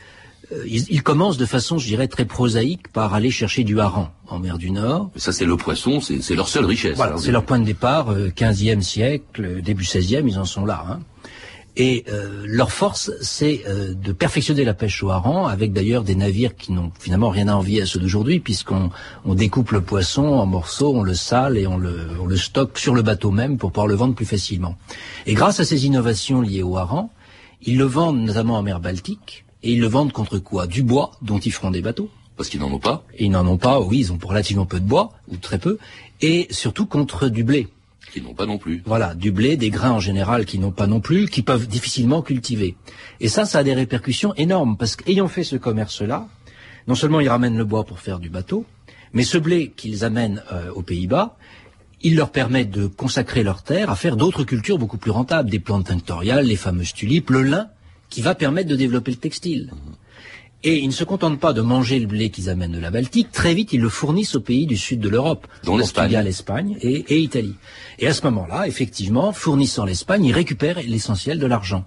Euh, 0.51 0.63
ils, 0.65 1.03
commencent 1.03 1.37
de 1.37 1.45
façon, 1.45 1.77
je 1.77 1.85
dirais, 1.85 2.07
très 2.07 2.25
prosaïque 2.25 2.87
par 2.91 3.13
aller 3.13 3.29
chercher 3.29 3.63
du 3.63 3.79
hareng 3.79 4.09
en 4.27 4.39
mer 4.39 4.57
du 4.57 4.71
Nord. 4.71 5.11
ça, 5.15 5.31
c'est 5.31 5.45
le 5.45 5.57
poisson, 5.57 6.01
c'est 6.01 6.35
leur 6.35 6.47
seule 6.47 6.65
richesse. 6.65 6.95
Voilà, 6.95 7.17
c'est 7.17 7.31
leur 7.31 7.45
point 7.45 7.59
de 7.59 7.65
départ, 7.65 8.15
15e 8.15 8.77
euh, 8.77 8.81
siècle, 8.81 9.61
début 9.61 9.83
16e, 9.83 10.27
ils 10.27 10.39
en 10.39 10.45
sont 10.45 10.65
là. 10.65 10.85
Hein. 10.89 10.99
Et 11.77 12.03
euh, 12.09 12.43
leur 12.45 12.71
force, 12.71 13.11
c'est 13.21 13.63
de 13.67 14.11
perfectionner 14.11 14.65
la 14.65 14.73
pêche 14.73 15.03
au 15.03 15.11
hareng, 15.11 15.47
avec 15.47 15.71
d'ailleurs 15.71 16.03
des 16.03 16.15
navires 16.15 16.55
qui 16.55 16.71
n'ont 16.71 16.91
finalement 16.99 17.29
rien 17.29 17.47
à 17.47 17.53
envier 17.53 17.83
à 17.83 17.85
ceux 17.85 17.99
d'aujourd'hui, 17.99 18.39
puisqu'on 18.39 18.89
on 19.25 19.35
découpe 19.35 19.71
le 19.71 19.81
poisson 19.81 20.25
en 20.25 20.45
morceaux, 20.45 20.93
on 20.95 21.03
le 21.03 21.13
sale 21.13 21.57
et 21.57 21.67
on 21.67 21.77
le, 21.77 22.07
on 22.19 22.25
le 22.25 22.37
stocke 22.37 22.77
sur 22.79 22.95
le 22.95 23.03
bateau 23.03 23.31
même 23.31 23.57
pour 23.57 23.71
pouvoir 23.71 23.87
le 23.87 23.95
vendre 23.95 24.15
plus 24.15 24.25
facilement. 24.25 24.75
Et 25.27 25.35
grâce 25.35 25.59
à 25.59 25.63
ces 25.63 25.85
innovations 25.85 26.41
liées 26.41 26.63
au 26.63 26.75
hareng, 26.75 27.09
ils 27.61 27.77
le 27.77 27.85
vendent 27.85 28.21
notamment 28.21 28.57
en 28.57 28.63
mer 28.63 28.79
Baltique, 28.79 29.45
et 29.63 29.73
ils 29.73 29.79
le 29.79 29.87
vendent 29.87 30.11
contre 30.11 30.39
quoi? 30.39 30.67
Du 30.67 30.83
bois, 30.83 31.11
dont 31.21 31.39
ils 31.39 31.51
feront 31.51 31.71
des 31.71 31.81
bateaux. 31.81 32.09
Parce 32.37 32.49
qu'ils 32.49 32.61
n'en 32.61 32.71
ont 32.71 32.79
pas 32.79 33.03
Ils 33.17 33.31
n'en 33.31 33.45
ont 33.45 33.57
pas, 33.57 33.81
oui, 33.81 33.99
ils 33.99 34.13
ont 34.13 34.19
relativement 34.23 34.65
peu 34.65 34.79
de 34.79 34.85
bois, 34.85 35.11
ou 35.27 35.37
très 35.37 35.59
peu, 35.59 35.77
et 36.21 36.47
surtout 36.51 36.85
contre 36.85 37.27
du 37.27 37.43
blé. 37.43 37.67
Qui 38.13 38.21
n'ont 38.21 38.33
pas 38.33 38.45
non 38.45 38.57
plus. 38.57 38.81
Voilà, 38.85 39.13
du 39.13 39.31
blé, 39.31 39.57
des 39.57 39.69
grains 39.69 39.91
en 39.91 39.99
général 39.99 40.45
qui 40.45 40.57
n'ont 40.57 40.71
pas 40.71 40.87
non 40.87 41.01
plus, 41.01 41.27
qui 41.27 41.41
peuvent 41.41 41.67
difficilement 41.67 42.21
cultiver. 42.21 42.75
Et 43.19 43.27
ça, 43.27 43.45
ça 43.45 43.59
a 43.59 43.63
des 43.63 43.73
répercussions 43.73 44.33
énormes, 44.35 44.77
parce 44.77 44.95
qu'ayant 44.95 45.27
fait 45.27 45.43
ce 45.43 45.57
commerce-là, 45.57 46.27
non 46.87 46.95
seulement 46.95 47.19
ils 47.19 47.29
ramènent 47.29 47.57
le 47.57 47.65
bois 47.65 47.83
pour 47.83 47.99
faire 47.99 48.19
du 48.19 48.29
bateau, 48.29 48.65
mais 49.13 49.23
ce 49.23 49.37
blé 49.37 49.73
qu'ils 49.75 50.05
amènent 50.05 50.41
euh, 50.51 50.71
aux 50.71 50.81
Pays-Bas, 50.81 51.37
il 52.01 52.15
leur 52.15 52.31
permet 52.31 52.65
de 52.65 52.87
consacrer 52.87 53.43
leurs 53.43 53.63
terres 53.63 53.89
à 53.89 53.95
faire 53.95 54.15
d'autres 54.15 54.43
cultures 54.43 54.77
beaucoup 54.77 54.97
plus 54.97 55.11
rentables, 55.11 55.49
des 55.49 55.59
plantes 55.59 55.87
tinctoriales, 55.87 56.45
les 56.45 56.55
fameuses 56.55 56.93
tulipes, 56.93 57.29
le 57.29 57.43
lin, 57.43 57.67
qui 58.09 58.21
va 58.21 58.35
permettre 58.35 58.69
de 58.69 58.75
développer 58.75 59.11
le 59.11 59.17
textile. 59.17 59.71
Et 60.61 60.79
ils 60.79 60.87
ne 60.87 60.93
se 60.93 61.05
contentent 61.05 61.39
pas 61.39 61.53
de 61.53 61.61
manger 61.61 61.99
le 61.99 62.07
blé 62.07 62.29
qu'ils 62.29 62.49
amènent 62.49 62.73
de 62.73 62.79
la 62.79 62.91
Baltique, 62.91 63.31
très 63.31 63.53
vite 63.53 63.71
ils 63.71 63.79
le 63.79 63.87
fournissent 63.87 64.35
aux 64.35 64.41
pays 64.41 64.65
du 64.65 64.75
sud 64.75 64.99
de 64.99 65.07
l'Europe, 65.07 65.47
dont 65.63 65.77
l'Espagne, 65.77 66.19
l'Espagne 66.21 66.77
et, 66.81 67.05
et 67.07 67.19
Italie. 67.19 67.55
Et 67.97 68.07
à 68.07 68.13
ce 68.13 68.23
moment-là, 68.23 68.67
effectivement, 68.67 69.31
fournissant 69.31 69.85
l'Espagne, 69.85 70.25
ils 70.25 70.33
récupèrent 70.33 70.81
l'essentiel 70.85 71.39
de 71.39 71.45
l'argent. 71.45 71.85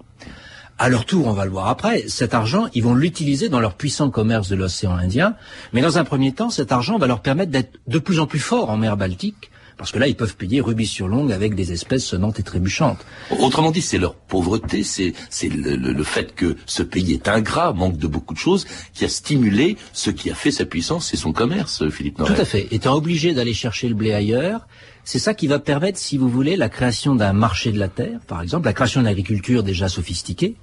À 0.79 0.89
leur 0.89 1.05
tour, 1.05 1.27
on 1.27 1.33
va 1.33 1.45
le 1.45 1.51
voir 1.51 1.69
après, 1.69 2.09
cet 2.09 2.33
argent, 2.33 2.67
ils 2.75 2.83
vont 2.83 2.95
l'utiliser 2.95 3.49
dans 3.49 3.61
leur 3.61 3.75
puissant 3.75 4.11
commerce 4.11 4.49
de 4.49 4.57
l'océan 4.57 4.97
Indien, 4.97 5.37
mais 5.73 5.83
dans 5.83 5.99
un 5.99 6.05
premier 6.05 6.33
temps, 6.33 6.51
cet 6.51 6.73
argent 6.73 6.99
va 6.99 7.07
leur 7.07 7.21
permettre 7.21 7.53
d'être 7.53 7.79
de 7.87 7.99
plus 8.01 8.19
en 8.19 8.27
plus 8.27 8.41
forts 8.41 8.71
en 8.71 8.79
mer 8.79 8.97
Baltique, 8.97 9.52
parce 9.77 9.93
que 9.93 9.99
là, 9.99 10.07
ils 10.07 10.17
peuvent 10.17 10.37
payer 10.37 10.61
rubis 10.61 10.87
sur 10.87 11.09
longue 11.09 11.33
avec 11.33 11.55
des 11.55 11.73
espèces 11.73 12.05
sonnantes 12.05 12.39
et 12.39 12.43
trébuchantes. 12.43 13.05
Autrement 13.39 13.71
dit, 13.71 13.83
c'est 13.83 13.99
leur 13.99 14.15
pauvreté, 14.15 14.83
c'est 14.83 15.15
le, 15.49 16.05
fait 16.05 16.35
que 16.35 16.57
ce 16.67 16.83
pays 16.83 17.13
est 17.13 17.29
ingrat, 17.29 17.73
manque 17.73 17.97
de 17.97 18.07
beaucoup 18.07 18.35
de 18.35 18.39
choses, 18.39 18.67
qui 18.95 19.05
a 19.05 19.09
stimulé 19.09 19.77
ce 19.93 20.11
qui 20.11 20.31
a 20.31 20.35
fait 20.35 20.51
sa 20.51 20.65
puissance, 20.65 21.09
c'est 21.09 21.17
son 21.17 21.33
commerce, 21.33 21.89
Philippe 21.91 22.19
Norel. 22.19 22.35
Tout 22.35 22.41
à 22.41 22.45
fait. 22.45 22.69
Étant 22.71 22.95
obligé 22.95 23.35
d'aller 23.35 23.55
chercher 23.55 23.89
le 23.89 23.95
blé 23.95 24.13
ailleurs, 24.13 24.67
c'est 25.05 25.19
ça 25.19 25.35
qui 25.35 25.49
va 25.49 25.59
permettre, 25.59 25.99
si 25.99 26.17
vous 26.17 26.29
voulez, 26.29 26.55
la 26.57 26.69
création 26.69 27.17
d'un 27.17 27.33
marché 27.33 27.73
de 27.73 27.79
la 27.79 27.89
terre, 27.89 28.21
par 28.29 28.41
exemple, 28.41 28.67
la 28.67 28.73
création 28.73 29.01
d'une 29.01 29.09
agriculture 29.09 29.63
déjà 29.63 29.89
sophistiquée, 29.89 30.57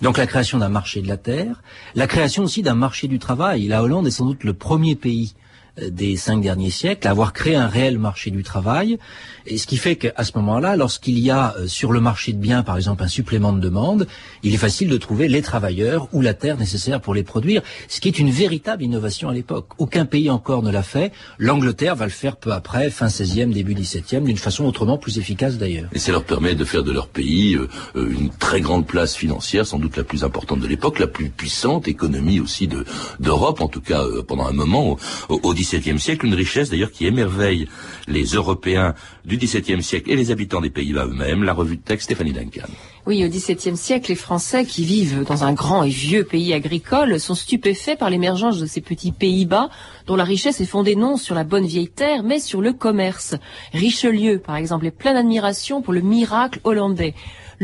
donc 0.00 0.16
la 0.16 0.26
création 0.26 0.58
d'un 0.58 0.70
marché 0.70 1.02
de 1.02 1.08
la 1.08 1.18
terre, 1.18 1.62
la 1.94 2.06
création 2.06 2.44
aussi 2.44 2.62
d'un 2.62 2.74
marché 2.74 3.06
du 3.06 3.18
travail. 3.18 3.66
La 3.66 3.82
Hollande 3.82 4.06
est 4.06 4.12
sans 4.12 4.24
doute 4.24 4.44
le 4.44 4.54
premier 4.54 4.96
pays 4.96 5.34
des 5.80 6.16
cinq 6.16 6.42
derniers 6.42 6.70
siècles, 6.70 7.08
avoir 7.08 7.32
créé 7.32 7.54
un 7.54 7.66
réel 7.66 7.98
marché 7.98 8.30
du 8.30 8.42
travail, 8.42 8.98
et 9.46 9.58
ce 9.58 9.66
qui 9.66 9.76
fait 9.76 9.96
qu'à 9.96 10.22
ce 10.22 10.32
moment-là, 10.36 10.76
lorsqu'il 10.76 11.18
y 11.18 11.30
a 11.30 11.54
euh, 11.56 11.66
sur 11.66 11.92
le 11.92 12.00
marché 12.00 12.32
de 12.32 12.38
biens, 12.38 12.62
par 12.62 12.76
exemple, 12.76 13.02
un 13.02 13.08
supplément 13.08 13.52
de 13.52 13.60
demande, 13.60 14.06
il 14.42 14.54
est 14.54 14.58
facile 14.58 14.88
de 14.88 14.96
trouver 14.98 15.28
les 15.28 15.42
travailleurs 15.42 16.08
ou 16.12 16.20
la 16.20 16.34
terre 16.34 16.58
nécessaire 16.58 17.00
pour 17.00 17.14
les 17.14 17.22
produire, 17.22 17.62
ce 17.88 18.00
qui 18.00 18.08
est 18.08 18.18
une 18.18 18.30
véritable 18.30 18.82
innovation 18.82 19.28
à 19.28 19.32
l'époque. 19.32 19.68
Aucun 19.78 20.04
pays 20.04 20.30
encore 20.30 20.62
ne 20.62 20.70
l'a 20.70 20.82
fait. 20.82 21.12
L'Angleterre 21.38 21.96
va 21.96 22.04
le 22.04 22.10
faire 22.10 22.36
peu 22.36 22.52
après, 22.52 22.90
fin 22.90 23.06
16e, 23.06 23.50
début 23.52 23.74
17e, 23.74 24.24
d'une 24.24 24.36
façon 24.36 24.64
autrement 24.64 24.98
plus 24.98 25.18
efficace 25.18 25.56
d'ailleurs. 25.56 25.88
Et 25.92 25.98
ça 25.98 26.12
leur 26.12 26.24
permet 26.24 26.54
de 26.54 26.64
faire 26.64 26.82
de 26.84 26.92
leur 26.92 27.08
pays 27.08 27.56
euh, 27.56 27.68
une 27.94 28.30
très 28.30 28.60
grande 28.60 28.86
place 28.86 29.16
financière, 29.16 29.66
sans 29.66 29.78
doute 29.78 29.96
la 29.96 30.04
plus 30.04 30.22
importante 30.22 30.60
de 30.60 30.66
l'époque, 30.66 30.98
la 30.98 31.06
plus 31.06 31.30
puissante 31.30 31.88
économie 31.88 32.40
aussi 32.40 32.68
de 32.68 32.84
d'Europe, 33.20 33.60
en 33.60 33.68
tout 33.68 33.80
cas 33.80 34.02
pendant 34.26 34.46
un 34.46 34.52
moment 34.52 34.98
au, 35.28 35.40
au 35.42 35.54
XVIIe 35.62 35.98
siècle, 35.98 36.26
une 36.26 36.34
richesse 36.34 36.70
d'ailleurs 36.70 36.90
qui 36.90 37.06
émerveille 37.06 37.68
les 38.08 38.24
Européens 38.24 38.94
du 39.24 39.36
XVIIe 39.36 39.82
siècle 39.82 40.10
et 40.10 40.16
les 40.16 40.30
habitants 40.30 40.60
des 40.60 40.70
Pays-Bas 40.70 41.06
eux-mêmes. 41.06 41.44
La 41.44 41.52
revue 41.52 41.76
de 41.76 41.82
texte 41.82 42.04
Stéphanie 42.04 42.32
Duncan. 42.32 42.66
Oui, 43.06 43.24
au 43.24 43.28
XVIIe 43.28 43.76
siècle, 43.76 44.10
les 44.10 44.16
Français 44.16 44.64
qui 44.64 44.84
vivent 44.84 45.24
dans 45.24 45.44
un 45.44 45.52
grand 45.52 45.82
et 45.82 45.88
vieux 45.88 46.24
pays 46.24 46.52
agricole 46.52 47.18
sont 47.18 47.34
stupéfaits 47.34 47.98
par 47.98 48.10
l'émergence 48.10 48.60
de 48.60 48.66
ces 48.66 48.80
petits 48.80 49.12
Pays-Bas 49.12 49.70
dont 50.06 50.16
la 50.16 50.24
richesse 50.24 50.60
est 50.60 50.66
fondée 50.66 50.96
non 50.96 51.16
sur 51.16 51.34
la 51.34 51.44
bonne 51.44 51.66
vieille 51.66 51.88
terre, 51.88 52.22
mais 52.22 52.38
sur 52.38 52.60
le 52.60 52.72
commerce. 52.72 53.34
Richelieu, 53.72 54.38
par 54.38 54.56
exemple, 54.56 54.86
est 54.86 54.92
plein 54.92 55.14
d'admiration 55.14 55.82
pour 55.82 55.92
le 55.92 56.00
miracle 56.00 56.60
hollandais. 56.64 57.14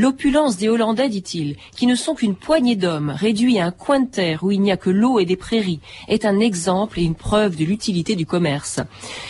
L'opulence 0.00 0.57
des 0.57 0.69
Hollandais, 0.69 1.09
dit-il, 1.09 1.57
qui 1.75 1.88
ne 1.88 1.97
sont 1.97 2.14
qu'une 2.14 2.37
poignée 2.37 2.76
d'hommes 2.76 3.11
réduits 3.11 3.59
à 3.59 3.67
un 3.67 3.73
coin 3.73 3.99
de 3.99 4.07
terre 4.09 4.45
où 4.45 4.52
il 4.52 4.61
n'y 4.61 4.71
a 4.71 4.76
que 4.76 4.90
l'eau 4.90 5.19
et 5.19 5.25
des 5.25 5.35
prairies, 5.35 5.81
est 6.07 6.25
un 6.25 6.38
exemple 6.38 7.00
et 7.00 7.02
une 7.02 7.17
preuve 7.17 7.57
de 7.57 7.64
l'utilité 7.64 8.14
du 8.14 8.25
commerce. 8.25 8.78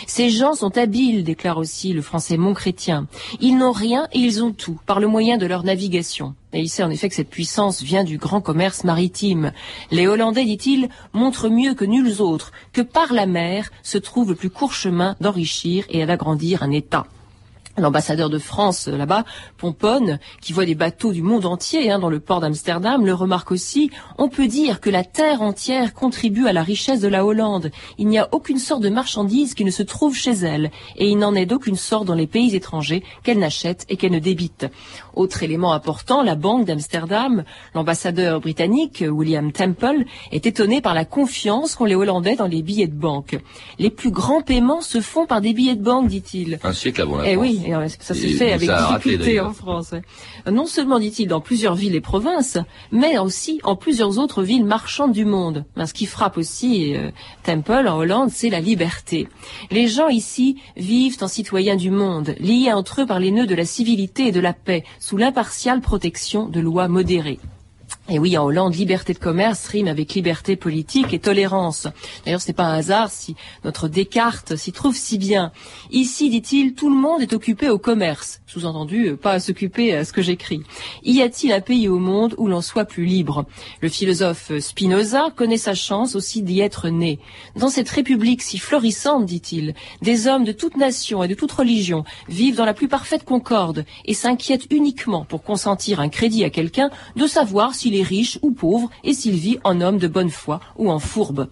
Ces 0.05 0.29
gens 0.29 0.53
sont 0.53 0.77
habiles, 0.77 1.23
déclare 1.23 1.57
aussi 1.57 1.91
le 1.91 2.03
français 2.03 2.37
Montchrétien. 2.37 3.07
Ils 3.41 3.57
n'ont 3.57 3.71
rien 3.71 4.07
et 4.13 4.19
ils 4.19 4.43
ont 4.43 4.51
tout, 4.51 4.79
par 4.85 4.99
le 4.99 5.07
moyen 5.07 5.39
de 5.39 5.47
leur 5.47 5.63
navigation. 5.63 6.35
Et 6.53 6.59
il 6.59 6.69
sait 6.69 6.83
en 6.83 6.91
effet 6.91 7.09
que 7.09 7.15
cette 7.15 7.31
puissance 7.31 7.81
vient 7.81 8.03
du 8.03 8.19
grand 8.19 8.39
commerce 8.39 8.83
maritime. 8.83 9.53
Les 9.89 10.05
Hollandais, 10.05 10.45
dit-il, 10.45 10.89
montrent 11.13 11.49
mieux 11.49 11.73
que 11.73 11.85
nuls 11.85 12.21
autres 12.21 12.51
que 12.73 12.83
par 12.83 13.11
la 13.11 13.25
mer 13.25 13.71
se 13.81 13.97
trouve 13.97 14.29
le 14.29 14.35
plus 14.35 14.51
court 14.51 14.73
chemin 14.73 15.15
d'enrichir 15.19 15.85
et 15.89 16.05
d'agrandir 16.05 16.61
un 16.61 16.69
État. 16.69 17.07
L'ambassadeur 17.79 18.29
de 18.29 18.37
France 18.37 18.87
euh, 18.87 18.97
là-bas, 18.97 19.23
Pomponne, 19.57 20.19
qui 20.41 20.53
voit 20.53 20.65
des 20.65 20.75
bateaux 20.75 21.11
du 21.13 21.21
monde 21.21 21.45
entier 21.45 21.91
hein, 21.91 21.99
dans 21.99 22.09
le 22.09 22.19
port 22.19 22.39
d'Amsterdam, 22.41 23.05
le 23.05 23.13
remarque 23.13 23.51
aussi. 23.51 23.89
On 24.17 24.29
peut 24.29 24.47
dire 24.47 24.79
que 24.81 24.89
la 24.89 25.03
terre 25.03 25.41
entière 25.41 25.93
contribue 25.93 26.47
à 26.47 26.53
la 26.53 26.63
richesse 26.63 26.99
de 27.01 27.07
la 27.07 27.25
Hollande. 27.25 27.71
Il 27.97 28.07
n'y 28.07 28.19
a 28.19 28.27
aucune 28.31 28.59
sorte 28.59 28.81
de 28.81 28.89
marchandise 28.89 29.53
qui 29.53 29.65
ne 29.65 29.71
se 29.71 29.83
trouve 29.83 30.15
chez 30.15 30.31
elle, 30.31 30.71
et 30.97 31.07
il 31.09 31.17
n'en 31.17 31.35
est 31.35 31.45
d'aucune 31.45 31.75
sorte 31.75 32.05
dans 32.05 32.15
les 32.15 32.27
pays 32.27 32.55
étrangers 32.55 33.03
qu'elle 33.23 33.39
n'achète 33.39 33.85
et 33.89 33.97
qu'elle 33.97 34.11
ne 34.11 34.19
débite. 34.19 34.67
Autre 35.15 35.43
élément 35.43 35.73
important, 35.73 36.21
la 36.23 36.35
banque 36.35 36.65
d'Amsterdam, 36.65 37.43
l'ambassadeur 37.75 38.39
britannique 38.41 39.03
William 39.07 39.51
Temple 39.51 40.05
est 40.31 40.45
étonné 40.45 40.81
par 40.81 40.93
la 40.93 41.05
confiance 41.05 41.75
qu'ont 41.75 41.85
les 41.85 41.95
Hollandais 41.95 42.35
dans 42.35 42.47
les 42.47 42.61
billets 42.61 42.87
de 42.87 42.93
banque. 42.95 43.37
Les 43.79 43.89
plus 43.89 44.11
grands 44.11 44.41
paiements 44.41 44.81
se 44.81 45.01
font 45.01 45.25
par 45.25 45.41
des 45.41 45.53
billets 45.53 45.75
de 45.75 45.83
banque, 45.83 46.07
dit-il. 46.07 46.59
Un 46.63 46.73
siècle 46.73 47.01
avant 47.01 47.17
la 47.17 47.29
Eh 47.29 47.33
France. 47.33 47.47
oui, 47.47 47.68
et, 47.69 47.75
euh, 47.75 47.87
ça 47.99 48.13
s'est 48.13 48.29
fait 48.29 48.51
avec 48.51 48.69
difficulté 48.69 49.39
en 49.39 49.53
France. 49.53 49.91
ouais. 49.91 50.01
Non 50.51 50.65
seulement, 50.65 50.99
dit-il, 50.99 51.27
dans 51.27 51.41
plusieurs 51.41 51.75
villes 51.75 51.95
et 51.95 52.01
provinces, 52.01 52.57
mais 52.91 53.17
aussi 53.17 53.59
en 53.63 53.75
plusieurs 53.75 54.19
autres 54.19 54.43
villes 54.43 54.65
marchandes 54.65 55.11
du 55.11 55.25
monde. 55.25 55.65
Ben, 55.75 55.85
ce 55.85 55.93
qui 55.93 56.05
frappe 56.05 56.37
aussi 56.37 56.95
euh, 56.95 57.11
Temple 57.43 57.87
en 57.87 57.97
Hollande, 57.97 58.29
c'est 58.31 58.49
la 58.49 58.59
liberté. 58.59 59.27
Les 59.71 59.87
gens 59.87 60.07
ici 60.07 60.57
vivent 60.77 61.17
en 61.21 61.27
citoyens 61.27 61.75
du 61.75 61.91
monde, 61.91 62.35
liés 62.39 62.71
entre 62.73 63.01
eux 63.01 63.05
par 63.05 63.19
les 63.19 63.31
nœuds 63.31 63.47
de 63.47 63.55
la 63.55 63.65
civilité 63.65 64.27
et 64.27 64.31
de 64.31 64.39
la 64.39 64.53
paix, 64.53 64.83
sous 64.99 65.17
l'impartiale 65.17 65.81
protection 65.81 66.47
de 66.47 66.59
lois 66.59 66.87
modérées. 66.87 67.39
Et 68.11 68.17
oui, 68.17 68.35
en 68.39 68.45
Hollande, 68.45 68.73
liberté 68.73 69.13
de 69.13 69.19
commerce 69.19 69.67
rime 69.67 69.87
avec 69.87 70.15
liberté 70.15 70.55
politique 70.55 71.13
et 71.13 71.19
tolérance. 71.19 71.87
D'ailleurs, 72.25 72.41
c'est 72.41 72.53
pas 72.53 72.63
un 72.63 72.79
hasard 72.79 73.11
si 73.11 73.35
notre 73.63 73.87
Descartes 73.87 74.55
s'y 74.55 74.71
trouve 74.71 74.95
si 74.95 75.19
bien. 75.19 75.51
Ici, 75.91 76.31
dit-il, 76.31 76.73
tout 76.73 76.89
le 76.89 76.95
monde 76.95 77.21
est 77.21 77.33
occupé 77.33 77.69
au 77.69 77.77
commerce. 77.77 78.41
Sous-entendu, 78.47 79.09
euh, 79.09 79.15
pas 79.15 79.33
à 79.33 79.39
s'occuper 79.39 79.95
à 79.95 80.05
ce 80.05 80.11
que 80.11 80.23
j'écris. 80.23 80.63
Y 81.03 81.21
a-t-il 81.21 81.53
un 81.53 81.61
pays 81.61 81.87
au 81.87 81.99
monde 81.99 82.33
où 82.39 82.47
l'on 82.47 82.61
soit 82.61 82.85
plus 82.85 83.05
libre? 83.05 83.45
Le 83.79 83.89
philosophe 83.89 84.51
Spinoza 84.59 85.29
connaît 85.35 85.57
sa 85.57 85.75
chance 85.75 86.15
aussi 86.15 86.41
d'y 86.41 86.61
être 86.61 86.89
né. 86.89 87.19
Dans 87.57 87.69
cette 87.69 87.89
république 87.89 88.41
si 88.41 88.57
florissante, 88.57 89.27
dit-il, 89.27 89.75
des 90.01 90.25
hommes 90.25 90.45
de 90.45 90.51
toute 90.51 90.77
nation 90.77 91.23
et 91.23 91.27
de 91.27 91.35
toute 91.35 91.51
religion 91.51 92.05
vivent 92.27 92.55
dans 92.55 92.65
la 92.65 92.73
plus 92.73 92.87
parfaite 92.87 93.23
concorde 93.23 93.85
et 94.05 94.15
s'inquiètent 94.15 94.65
uniquement 94.71 95.25
pour 95.25 95.43
consentir 95.43 95.99
un 95.99 96.09
crédit 96.09 96.43
à 96.43 96.49
quelqu'un 96.49 96.89
de 97.15 97.27
savoir 97.27 97.75
s'il 97.75 97.93
est 97.93 97.98
riche 98.03 98.39
ou 98.41 98.51
pauvre 98.51 98.89
et 99.03 99.13
s'il 99.13 99.35
vit 99.35 99.59
en 99.63 99.81
homme 99.81 99.97
de 99.97 100.07
bonne 100.07 100.29
foi 100.29 100.59
ou 100.77 100.89
en 100.89 100.99
fourbe. 100.99 101.49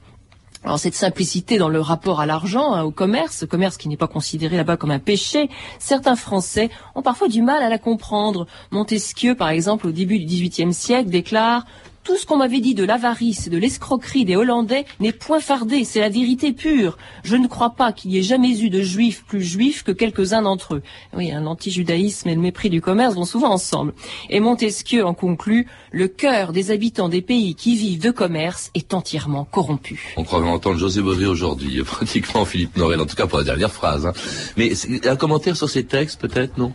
Alors 0.64 0.80
cette 0.80 0.96
simplicité 0.96 1.58
dans 1.58 1.70
le 1.70 1.80
rapport 1.80 2.20
à 2.20 2.26
l'argent, 2.26 2.74
hein, 2.74 2.84
au 2.84 2.92
commerce, 2.92 3.46
commerce 3.46 3.78
qui 3.78 3.88
n'est 3.88 3.98
pas 3.98 4.08
considéré 4.08 4.58
là-bas 4.58 4.76
comme 4.76 4.92
un 4.92 5.00
péché, 5.00 5.50
certains 5.80 6.16
Français 6.16 6.70
ont 6.96 7.02
parfois 7.02 7.28
du 7.28 7.42
mal 7.42 7.64
à 7.64 7.70
la 7.70 7.78
comprendre. 7.78 8.48
Montesquieu, 8.72 9.36
par 9.36 9.50
exemple, 9.50 9.88
au 9.88 9.92
début 9.92 10.20
du 10.20 10.26
XVIIIe 10.26 10.74
siècle, 10.74 11.10
déclare 11.10 11.66
tout 12.08 12.16
ce 12.16 12.26
qu'on 12.26 12.38
m'avait 12.38 12.62
dit 12.62 12.74
de 12.74 12.86
l'avarice 12.86 13.48
et 13.48 13.50
de 13.50 13.58
l'escroquerie 13.58 14.24
des 14.24 14.38
Hollandais 14.38 14.86
n'est 15.02 15.12
point 15.12 15.42
fardé, 15.42 15.84
c'est 15.84 16.00
la 16.00 16.08
vérité 16.08 16.54
pure. 16.54 16.98
Je 17.26 17.36
ne 17.36 17.48
crois 17.48 17.72
pas 17.72 17.92
qu'il 17.92 18.12
y 18.12 18.18
ait 18.18 18.24
jamais 18.24 18.62
eu 18.62 18.70
de 18.70 18.82
juifs 18.82 19.26
plus 19.28 19.44
juifs 19.44 19.84
que 19.84 19.92
quelques-uns 19.92 20.44
d'entre 20.44 20.76
eux. 20.76 20.84
Oui, 21.14 21.34
un 21.34 21.46
anti-judaïsme 21.46 22.30
et 22.30 22.36
le 22.36 22.40
mépris 22.40 22.70
du 22.70 22.80
commerce 22.80 23.16
vont 23.16 23.26
souvent 23.26 23.52
ensemble. 23.52 23.94
Et 24.30 24.40
Montesquieu 24.40 25.06
en 25.06 25.14
conclut, 25.14 25.68
le 25.92 26.08
cœur 26.08 26.54
des 26.54 26.72
habitants 26.72 27.10
des 27.10 27.22
pays 27.22 27.56
qui 27.56 27.76
vivent 27.76 28.02
de 28.02 28.12
commerce 28.12 28.72
est 28.74 28.94
entièrement 28.94 29.44
corrompu. 29.44 30.14
On 30.16 30.24
croit 30.24 30.40
entendre 30.40 30.80
José 30.80 31.02
Bové 31.02 31.26
aujourd'hui, 31.26 31.84
pratiquement 31.86 32.46
Philippe 32.46 32.78
Norel, 32.78 33.02
en 33.02 33.06
tout 33.06 33.18
cas 33.18 33.28
pour 33.28 33.40
la 33.40 33.44
dernière 33.44 33.74
phrase. 33.74 34.06
hein. 34.06 34.14
Mais 34.56 34.72
un 35.06 35.18
commentaire 35.18 35.58
sur 35.58 35.70
ces 35.70 35.84
textes, 35.84 36.22
peut-être, 36.22 36.58
non? 36.58 36.72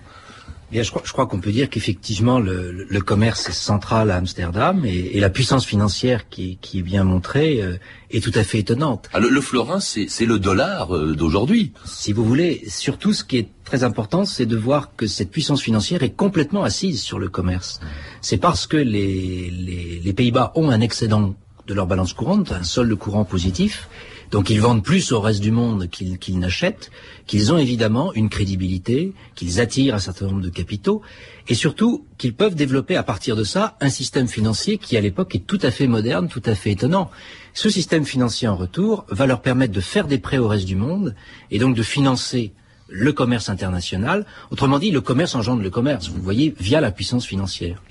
Bien, 0.73 0.83
je 0.83 0.91
crois, 0.91 1.02
je 1.05 1.12
crois 1.12 1.26
qu'on 1.26 1.38
peut 1.38 1.52
dire 1.52 1.69
qu'effectivement 1.69 2.41
le, 2.41 2.73
le- 2.88 3.00
commerce 3.02 3.47
est 3.50 3.52
central 3.52 4.11
à 4.11 4.17
Amsterdam 4.17 4.87
et, 4.87 5.11
et 5.17 5.21
la 5.21 5.29
puissance 5.29 5.67
financière 5.67 6.31
qui, 6.31 6.57
qui 6.62 6.79
est 6.79 6.83
bien 6.83 7.05
montrée 7.05 7.61
euh, 7.61 7.76
est 8.11 8.25
tout 8.25 8.33
à 8.35 8.43
fait 8.43 8.61
étonnante. 8.61 9.11
Ah, 9.12 9.21
le, 9.21 9.29
le 9.29 9.41
florin, 9.43 9.81
c'est 9.81 10.07
c'est 10.09 10.25
le 10.25 10.38
dollar 10.38 10.97
euh, 10.97 11.14
d'aujourd'hui. 11.14 11.73
Si 11.85 12.14
vous 12.14 12.25
voulez, 12.25 12.62
surtout 12.69 13.12
ce 13.12 13.23
qui 13.23 13.37
est 13.37 13.49
très 13.64 13.85
important, 13.85 14.25
c'est 14.25 14.47
de 14.47 14.57
voir 14.57 14.97
que 14.97 15.07
cette 15.07 15.31
puissance 15.31 15.61
financière 15.61 16.02
est 16.02 16.17
complètement 16.17 16.64
assise 16.64 17.02
sur 17.02 17.19
le 17.19 17.29
commerce. 17.29 17.81
C'est 18.23 18.38
parce 18.38 18.67
que 18.67 18.79
les, 18.79 19.50
les, 19.50 20.00
les 20.02 20.12
Pays-Bas 20.14 20.52
ont 20.55 20.71
un 20.71 20.81
excédent 20.81 21.35
de 21.67 21.75
leur 21.75 21.87
balance 21.87 22.14
courante, 22.14 22.50
un 22.50 22.62
solde 22.64 22.95
courant 22.95 23.25
positif, 23.25 23.88
donc 24.33 24.49
ils 24.49 24.61
vendent 24.61 24.83
plus 24.83 25.12
au 25.12 25.21
reste 25.21 25.43
du 25.43 25.51
monde 25.53 25.89
qu'ils 25.89 26.39
n'achètent, 26.39 26.91
qu'ils 27.27 27.53
ont 27.53 27.59
évidemment 27.59 28.12
une 28.15 28.31
crédibilité, 28.31 29.12
qu'ils 29.35 29.61
attirent 29.61 29.95
un 29.95 30.01
certain 30.01 30.27
nombre 30.27 30.41
de 30.41 30.49
capitaux, 30.49 31.03
et 31.49 31.55
surtout 31.55 32.07
qu'ils 32.17 32.35
peuvent 32.35 32.55
développer 32.55 32.97
à 32.97 33.03
partir 33.03 33.37
de 33.37 33.45
ça 33.45 33.77
un 33.81 33.91
système 33.91 34.27
financier 34.27 34.79
qui 34.79 34.97
à 34.97 35.03
l'époque 35.03 35.35
est 35.35 35.47
tout 35.47 35.59
à 35.62 35.71
fait 35.71 35.87
moderne, 35.87 36.29
tout 36.29 36.43
à 36.47 36.55
fait 36.55 36.73
étonnant. 36.73 37.11
Ce 37.53 37.69
système 37.69 38.07
financier 38.07 38.49
en 38.49 38.57
retour 38.57 39.05
va 39.11 39.27
leur 39.27 39.43
permettre 39.43 39.75
de 39.75 39.81
faire 39.81 40.07
des 40.07 40.19
prêts 40.19 40.39
au 40.39 40.49
reste 40.49 40.67
du 40.67 40.77
monde, 40.77 41.14
et 41.51 41.59
donc 41.59 41.77
de 41.77 41.83
financer 41.83 42.53
le 42.92 43.12
commerce 43.12 43.48
international. 43.48 44.26
Autrement 44.50 44.78
dit, 44.78 44.90
le 44.90 45.00
commerce 45.00 45.35
engendre 45.35 45.62
le 45.62 45.70
commerce, 45.70 46.09
vous 46.11 46.20
voyez, 46.22 46.55
via 46.61 46.81
la 46.81 46.90
puissance 46.92 47.24
financière. 47.26 47.83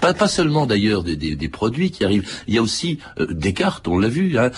Pas, 0.00 0.12
pas 0.14 0.28
seulement 0.28 0.66
d'ailleurs 0.66 1.02
des, 1.02 1.16
des- 1.16 1.34
des 1.36 1.48
produits 1.48 1.90
qui 1.90 2.04
arrivent, 2.04 2.28
il 2.46 2.54
y 2.54 2.58
a 2.58 2.62
aussi 2.62 2.98
euh, 3.18 3.26
Descartes, 3.30 3.88
on 3.88 3.98
l'a 3.98 4.08
vu. 4.08 4.36
hein. 4.38 4.50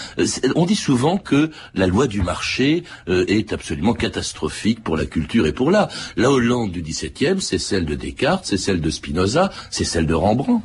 On 0.57 0.67
dit 0.67 0.75
souvent 0.75 1.19
que 1.19 1.51
la 1.75 1.87
loi 1.87 2.07
du 2.07 2.23
marché 2.23 2.83
euh, 3.09 3.25
est 3.29 3.53
absolument 3.53 3.93
catastrophique 3.95 4.83
pour 4.83 4.97
la 4.97 5.07
culture 5.07 5.47
et 5.47 5.53
pour 5.53 5.71
l'art. 5.71 5.89
La 6.17 6.31
Hollande 6.31 6.73
du 6.73 6.83
XVIIe, 6.83 7.41
c'est 7.41 7.59
celle 7.59 7.85
de 7.85 7.95
Descartes, 7.95 8.45
c'est 8.47 8.57
celle 8.57 8.81
de 8.81 8.91
Spinoza, 8.91 9.51
c'est 9.71 9.85
celle 9.85 10.07
de 10.07 10.15
Rembrandt. 10.15 10.63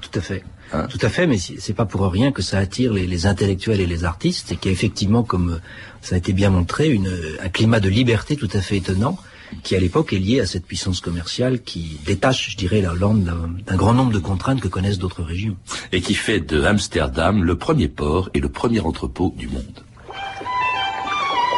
Tout 0.00 0.18
à 0.18 0.22
fait. 0.22 0.42
Hein 0.72 0.86
Tout 0.88 0.98
à 1.02 1.08
fait, 1.08 1.26
mais 1.26 1.38
c'est 1.38 1.72
pas 1.72 1.84
pour 1.84 2.06
rien 2.10 2.30
que 2.30 2.42
ça 2.42 2.58
attire 2.58 2.92
les, 2.92 3.06
les 3.06 3.26
intellectuels 3.26 3.80
et 3.80 3.86
les 3.86 4.04
artistes, 4.04 4.52
et 4.52 4.56
qu'il 4.56 4.70
y 4.70 4.72
a 4.72 4.72
effectivement, 4.72 5.22
comme 5.22 5.54
euh, 5.54 5.58
ça 6.00 6.14
a 6.14 6.18
été 6.18 6.32
bien 6.32 6.50
montré, 6.50 6.88
une, 6.90 7.10
un 7.42 7.48
climat 7.48 7.80
de 7.80 7.88
liberté 7.88 8.36
tout 8.36 8.48
à 8.54 8.60
fait 8.60 8.76
étonnant, 8.76 9.18
qui 9.64 9.74
à 9.74 9.80
l'époque 9.80 10.12
est 10.12 10.18
lié 10.18 10.40
à 10.40 10.46
cette 10.46 10.64
puissance 10.64 11.00
commerciale 11.00 11.62
qui 11.62 11.98
détache, 12.06 12.50
je 12.52 12.56
dirais, 12.56 12.80
la 12.80 12.92
Hollande 12.92 13.24
d'un 13.66 13.76
grand 13.76 13.94
nombre 13.94 14.12
de 14.12 14.20
contraintes 14.20 14.60
que 14.60 14.68
connaissent 14.68 14.98
d'autres 14.98 15.24
régions. 15.24 15.56
et 15.90 16.00
qui 16.00 16.14
fait 16.14 16.38
de 16.40 16.62
Amsterdam 16.62 17.42
le 17.42 17.56
premier 17.56 17.88
port 17.88 18.30
et 18.32 18.38
le 18.40 18.48
premier 18.48 18.78
entrepôt 18.80 19.34
du 19.36 19.48
monde. 19.48 19.82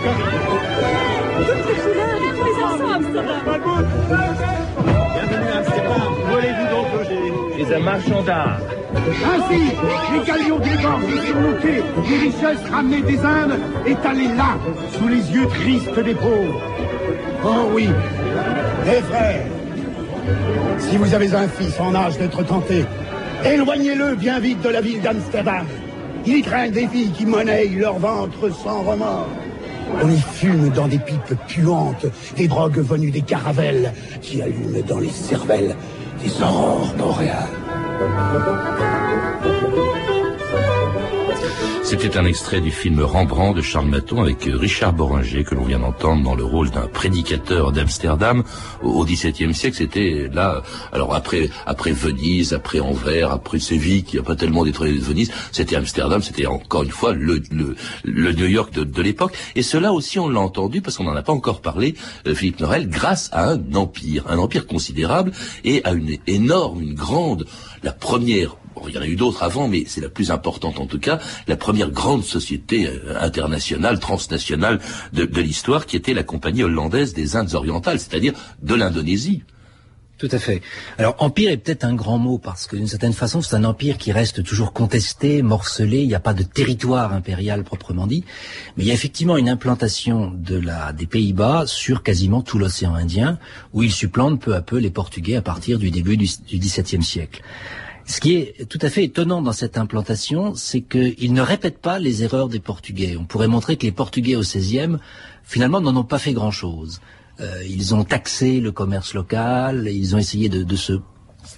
Bienvenue 5.15 5.49
à 5.49 5.59
Amsterdam. 5.59 6.03
Où 6.25 6.37
allez-vous 6.37 6.69
donc 6.71 6.87
loger 6.95 7.25
Chez 7.57 7.75
un 7.75 7.81
marchand 7.81 8.23
d'art. 8.23 8.59
Ainsi, 8.97 9.63
les 10.13 10.25
galions 10.25 10.59
débordent 10.59 11.21
sur 11.27 11.41
nos 11.41 11.55
quais, 11.61 11.83
les 12.09 12.19
richesses 12.19 12.71
ramenées 12.71 13.03
des 13.03 13.19
Indes 13.19 13.59
étalées 13.87 14.29
là, 14.29 14.57
sous 14.93 15.09
les 15.09 15.31
yeux 15.33 15.47
tristes 15.49 15.99
des 15.99 16.15
pauvres. 16.15 16.61
Oh 17.45 17.71
oui, 17.73 17.89
mes 18.87 19.03
frères, 19.03 19.47
si 20.79 20.97
vous 20.97 21.13
avez 21.13 21.35
un 21.35 21.49
fils 21.49 21.79
en 21.81 21.95
âge 21.95 22.19
d'être 22.19 22.43
tenté, 22.45 22.85
éloignez-le 23.45 24.15
bien 24.15 24.39
vite 24.39 24.63
de 24.63 24.69
la 24.69 24.81
ville 24.81 25.01
d'Amsterdam. 25.03 25.67
Il 26.27 26.37
y 26.37 26.43
craignent 26.43 26.73
des 26.73 26.89
filles 26.89 27.13
qui 27.13 27.27
monnaient 27.27 27.67
leur 27.67 27.99
ventre 27.99 28.51
sans 28.51 28.83
remords. 28.83 29.29
On 30.03 30.11
y 30.11 30.19
fume 30.19 30.71
dans 30.71 30.89
des 30.89 30.99
pipes 30.99 31.35
puantes, 31.47 32.07
des 32.37 32.49
drogues 32.49 32.79
venues 32.79 33.11
des 33.11 33.21
caravelles 33.21 33.93
qui 34.23 34.41
allument 34.41 34.83
dans 34.89 34.99
les 34.99 35.11
cervelles 35.11 35.77
des 36.23 36.43
aurores 36.43 36.95
boréales. 36.97 37.49
C'était 41.83 42.17
un 42.17 42.25
extrait 42.25 42.61
du 42.61 42.71
film 42.71 43.01
Rembrandt 43.01 43.57
de 43.57 43.63
Charles 43.63 43.87
Maton 43.87 44.23
avec 44.23 44.39
Richard 44.45 44.95
Boringer 44.95 45.45
que 45.45 45.55
l'on 45.55 45.65
vient 45.65 45.79
d'entendre 45.79 46.25
dans 46.25 46.35
le 46.35 46.43
rôle 46.43 46.71
d'un 46.71 46.87
prédicateur 46.87 47.73
d'Amsterdam 47.73 48.43
au 48.83 49.05
XVIIe 49.05 49.55
siècle. 49.55 49.77
C'était 49.77 50.29
là, 50.33 50.63
alors 50.93 51.15
après 51.15 51.51
après 51.67 51.93
Venise, 51.93 52.53
après 52.53 52.81
Anvers, 52.81 53.31
après 53.31 53.59
Séville, 53.59 54.03
qui 54.03 54.19
a 54.19 54.23
pas 54.23 54.35
tellement 54.35 54.65
de 54.65 54.71
Venise, 54.71 55.31
c'était 55.53 55.77
Amsterdam, 55.77 56.23
c'était 56.23 56.47
encore 56.47 56.83
une 56.83 56.91
fois 56.91 57.13
le 57.13 57.43
le, 58.05 58.33
New 58.33 58.47
York 58.47 58.73
de, 58.73 58.85
de 58.85 59.03
l'époque. 59.03 59.35
Et 59.55 59.63
cela 59.63 59.93
aussi, 59.93 60.19
on 60.19 60.29
l'a 60.29 60.41
entendu 60.41 60.81
parce 60.81 60.97
qu'on 60.97 61.05
n'en 61.05 61.15
a 61.15 61.23
pas 61.23 61.33
encore 61.33 61.61
parlé, 61.61 61.95
euh, 62.27 62.35
Philippe 62.35 62.61
Norel, 62.61 62.89
grâce 62.89 63.29
à 63.33 63.51
un 63.51 63.75
empire, 63.75 64.25
un 64.29 64.39
empire 64.39 64.67
considérable 64.67 65.33
et 65.65 65.85
à 65.85 65.93
une 65.93 66.17
énorme, 66.27 66.83
une 66.83 66.95
grande, 66.95 67.47
la 67.83 67.93
première 67.93 68.57
il 68.89 68.95
y 68.95 68.99
en 68.99 69.03
a 69.03 69.07
eu 69.07 69.17
d'autres 69.17 69.43
avant, 69.43 69.69
mais 69.69 69.85
c'est 69.87 70.01
la 70.01 70.09
plus 70.09 70.31
importante 70.31 70.79
en 70.79 70.87
tout 70.87 70.99
cas, 70.99 71.19
la 71.47 71.57
première 71.57 71.91
grande 71.91 72.25
société 72.25 72.87
euh, 72.87 73.19
internationale, 73.21 73.99
transnationale 73.99 74.81
de, 75.13 75.41
l'histoire, 75.41 75.87
qui 75.87 75.97
était 75.97 76.15
la 76.15 76.23
compagnie 76.23 76.63
hollandaise 76.63 77.15
des 77.15 77.37
Indes 77.37 77.55
orientales, 77.55 77.99
c'est-à-dire 77.99 78.33
de 78.63 78.75
l'Indonésie. 78.75 79.43
Tout 80.17 80.29
à 80.31 80.39
fait. 80.39 80.63
Alors 80.97 81.17
empire 81.19 81.51
est 81.51 81.57
peut-être 81.57 81.83
un 81.83 81.95
grand 81.95 82.19
mot 82.19 82.39
parce 82.39 82.69
que 82.69 82.77
d'une 82.77 82.87
certaine 82.87 83.13
façon 83.13 83.43
c'est 83.43 83.57
un 83.57 83.65
empire 83.65 83.99
qui 83.99 84.13
reste 84.13 84.45
toujours 84.45 84.73
contesté, 84.73 85.43
morcelé. 85.43 86.03
Il 86.03 86.07
n'y 86.07 86.15
a 86.15 86.21
pas 86.21 86.35
de 86.35 86.45
territoire 86.45 87.13
impérial 87.13 87.65
proprement 87.65 88.07
dit, 88.07 88.25
mais 88.77 88.85
il 88.85 88.87
y 88.87 88.91
a 88.93 88.95
effectivement 88.95 89.37
une 89.37 89.49
implantation 89.49 90.31
de 90.31 90.57
la 90.57 90.93
des 90.93 91.07
Pays-Bas 91.07 91.65
sur 91.67 92.05
quasiment 92.05 92.43
tout 92.43 92.59
l'océan 92.59 92.95
Indien 92.95 93.39
où 93.73 93.83
ils 93.83 93.93
supplantent 93.93 94.41
peu 94.41 94.55
à 94.55 94.63
peu 94.63 94.79
les 94.79 94.91
Portugais 94.91 95.35
à 95.35 95.43
partir 95.43 95.81
du 95.81 95.91
début 95.91 96.17
du, 96.17 96.27
XVIIe 96.53 97.03
siècle. 97.03 97.43
Ce 98.07 98.21
qui 98.21 98.35
est 98.35 98.69
tout 98.69 98.79
à 98.83 98.91
fait 98.91 99.05
étonnant 99.05 99.41
dans 99.41 99.53
cette 99.53 99.79
implantation, 99.79 100.55
c'est 100.55 100.83
qu'ils 100.83 101.33
ne 101.33 101.41
répètent 101.41 101.79
pas 101.79 101.99
les 101.99 102.23
erreurs 102.23 102.49
des 102.49 102.61
Portugais. 102.61 103.17
On 103.19 103.25
pourrait 103.25 103.49
montrer 103.49 103.77
que 103.77 103.87
les 103.87 103.93
Portugais 103.93 104.37
au 104.37 104.43
XVIe, 104.43 104.97
finalement, 105.43 105.81
n'en 105.81 105.97
ont 105.97 106.05
pas 106.05 106.19
fait 106.19 106.35
grand-chose. 106.35 107.01
Euh, 107.41 107.63
ils 107.67 107.95
ont 107.95 108.05
taxé 108.05 108.61
le 108.61 108.73
commerce 108.73 109.15
local, 109.15 109.89
ils 109.91 110.15
ont 110.15 110.19
essayé 110.19 110.51
de, 110.51 110.77
se 110.77 111.01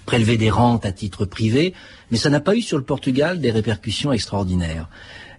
prélever 0.07 0.37
des 0.37 0.51
rentes 0.51 0.87
à 0.87 0.93
titre 0.93 1.25
privé, 1.25 1.75
mais 2.11 2.17
ça 2.17 2.31
n'a 2.31 2.41
pas 2.41 2.55
eu 2.55 2.63
sur 2.63 2.79
le 2.79 2.85
Portugal 2.85 3.41
des 3.41 3.51
répercussions 3.51 4.13
extraordinaires. 4.13 4.89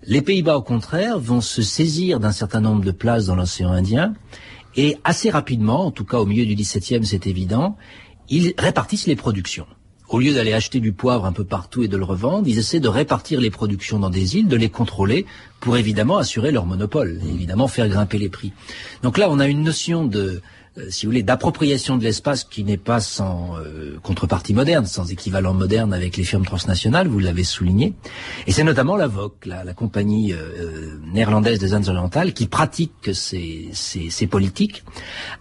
Les 0.04 0.22
Pays-Bas, 0.22 0.58
au 0.58 0.62
contraire, 0.62 1.20
vont 1.20 1.42
se 1.42 1.62
saisir 1.62 2.20
d'un 2.20 2.32
certain 2.34 2.62
nombre 2.62 2.84
de 2.84 2.92
places 2.92 3.26
dans 3.26 3.36
l'océan 3.36 3.72
Indien, 3.72 4.14
et 4.76 4.98
assez 5.06 5.30
rapidement, 5.30 5.86
en 5.86 5.92
tout 5.92 6.06
cas 6.06 6.20
au 6.20 6.26
milieu 6.26 6.46
du 6.46 6.54
XVIIe, 6.54 7.06
c'est 7.06 7.28
évident, 7.28 7.78
ils 8.30 8.54
répartissent 8.58 9.08
les 9.08 9.16
productions 9.16 9.66
au 10.10 10.20
lieu 10.20 10.34
d'aller 10.34 10.54
acheter 10.54 10.80
du 10.80 10.94
poivre 10.94 11.26
un 11.26 11.32
peu 11.32 11.44
partout 11.44 11.84
et 11.84 11.88
de 11.88 11.98
le 11.98 12.04
revendre, 12.04 12.48
ils 12.48 12.58
essaient 12.58 12.80
de 12.80 12.88
répartir 12.88 13.42
les 13.42 13.50
productions 13.50 14.00
dans 14.00 14.10
des 14.10 14.38
îles, 14.38 14.48
de 14.48 14.56
les 14.56 14.70
contrôler 14.70 15.26
pour 15.60 15.78
évidemment 15.78 16.18
assurer 16.18 16.52
leur 16.52 16.66
monopole 16.66 17.20
et 17.26 17.30
évidemment 17.30 17.68
faire 17.68 17.88
grimper 17.90 18.18
les 18.18 18.30
prix. 18.30 18.54
Donc 19.04 19.18
là, 19.18 19.28
on 19.30 19.40
a 19.40 19.48
une 19.48 19.64
notion 19.64 20.06
de, 20.06 20.42
si 20.90 21.06
vous 21.06 21.12
voulez, 21.12 21.24
d'appropriation 21.24 21.98
de 21.98 22.04
l'espace 22.04 22.44
qui 22.44 22.64
n'est 22.64 22.78
pas 22.78 23.00
sans 23.00 23.58
euh, 23.58 23.98
contrepartie 24.02 24.54
moderne, 24.54 24.86
sans 24.86 25.12
équivalent 25.12 25.54
moderne 25.54 25.94
avec 25.94 26.18
les 26.18 26.24
firmes 26.24 26.46
transnationales, 26.46 27.08
vous 27.08 27.20
l'avez 27.20 27.44
souligné. 27.44 27.94
Et 28.46 28.52
c'est 28.52 28.64
notamment 28.64 28.96
la 28.96 29.08
VOC, 29.08 29.46
la, 29.46 29.74
compagnie 29.74 30.34
euh, 30.34 30.98
néerlandaise 31.14 31.60
des 31.60 31.74
Indes 31.74 31.90
orientales, 31.90 32.34
qui 32.34 32.48
pratique 32.48 33.14
ces, 33.14 33.70
ces, 33.74 34.10
ces 34.10 34.28
politiques 34.28 34.84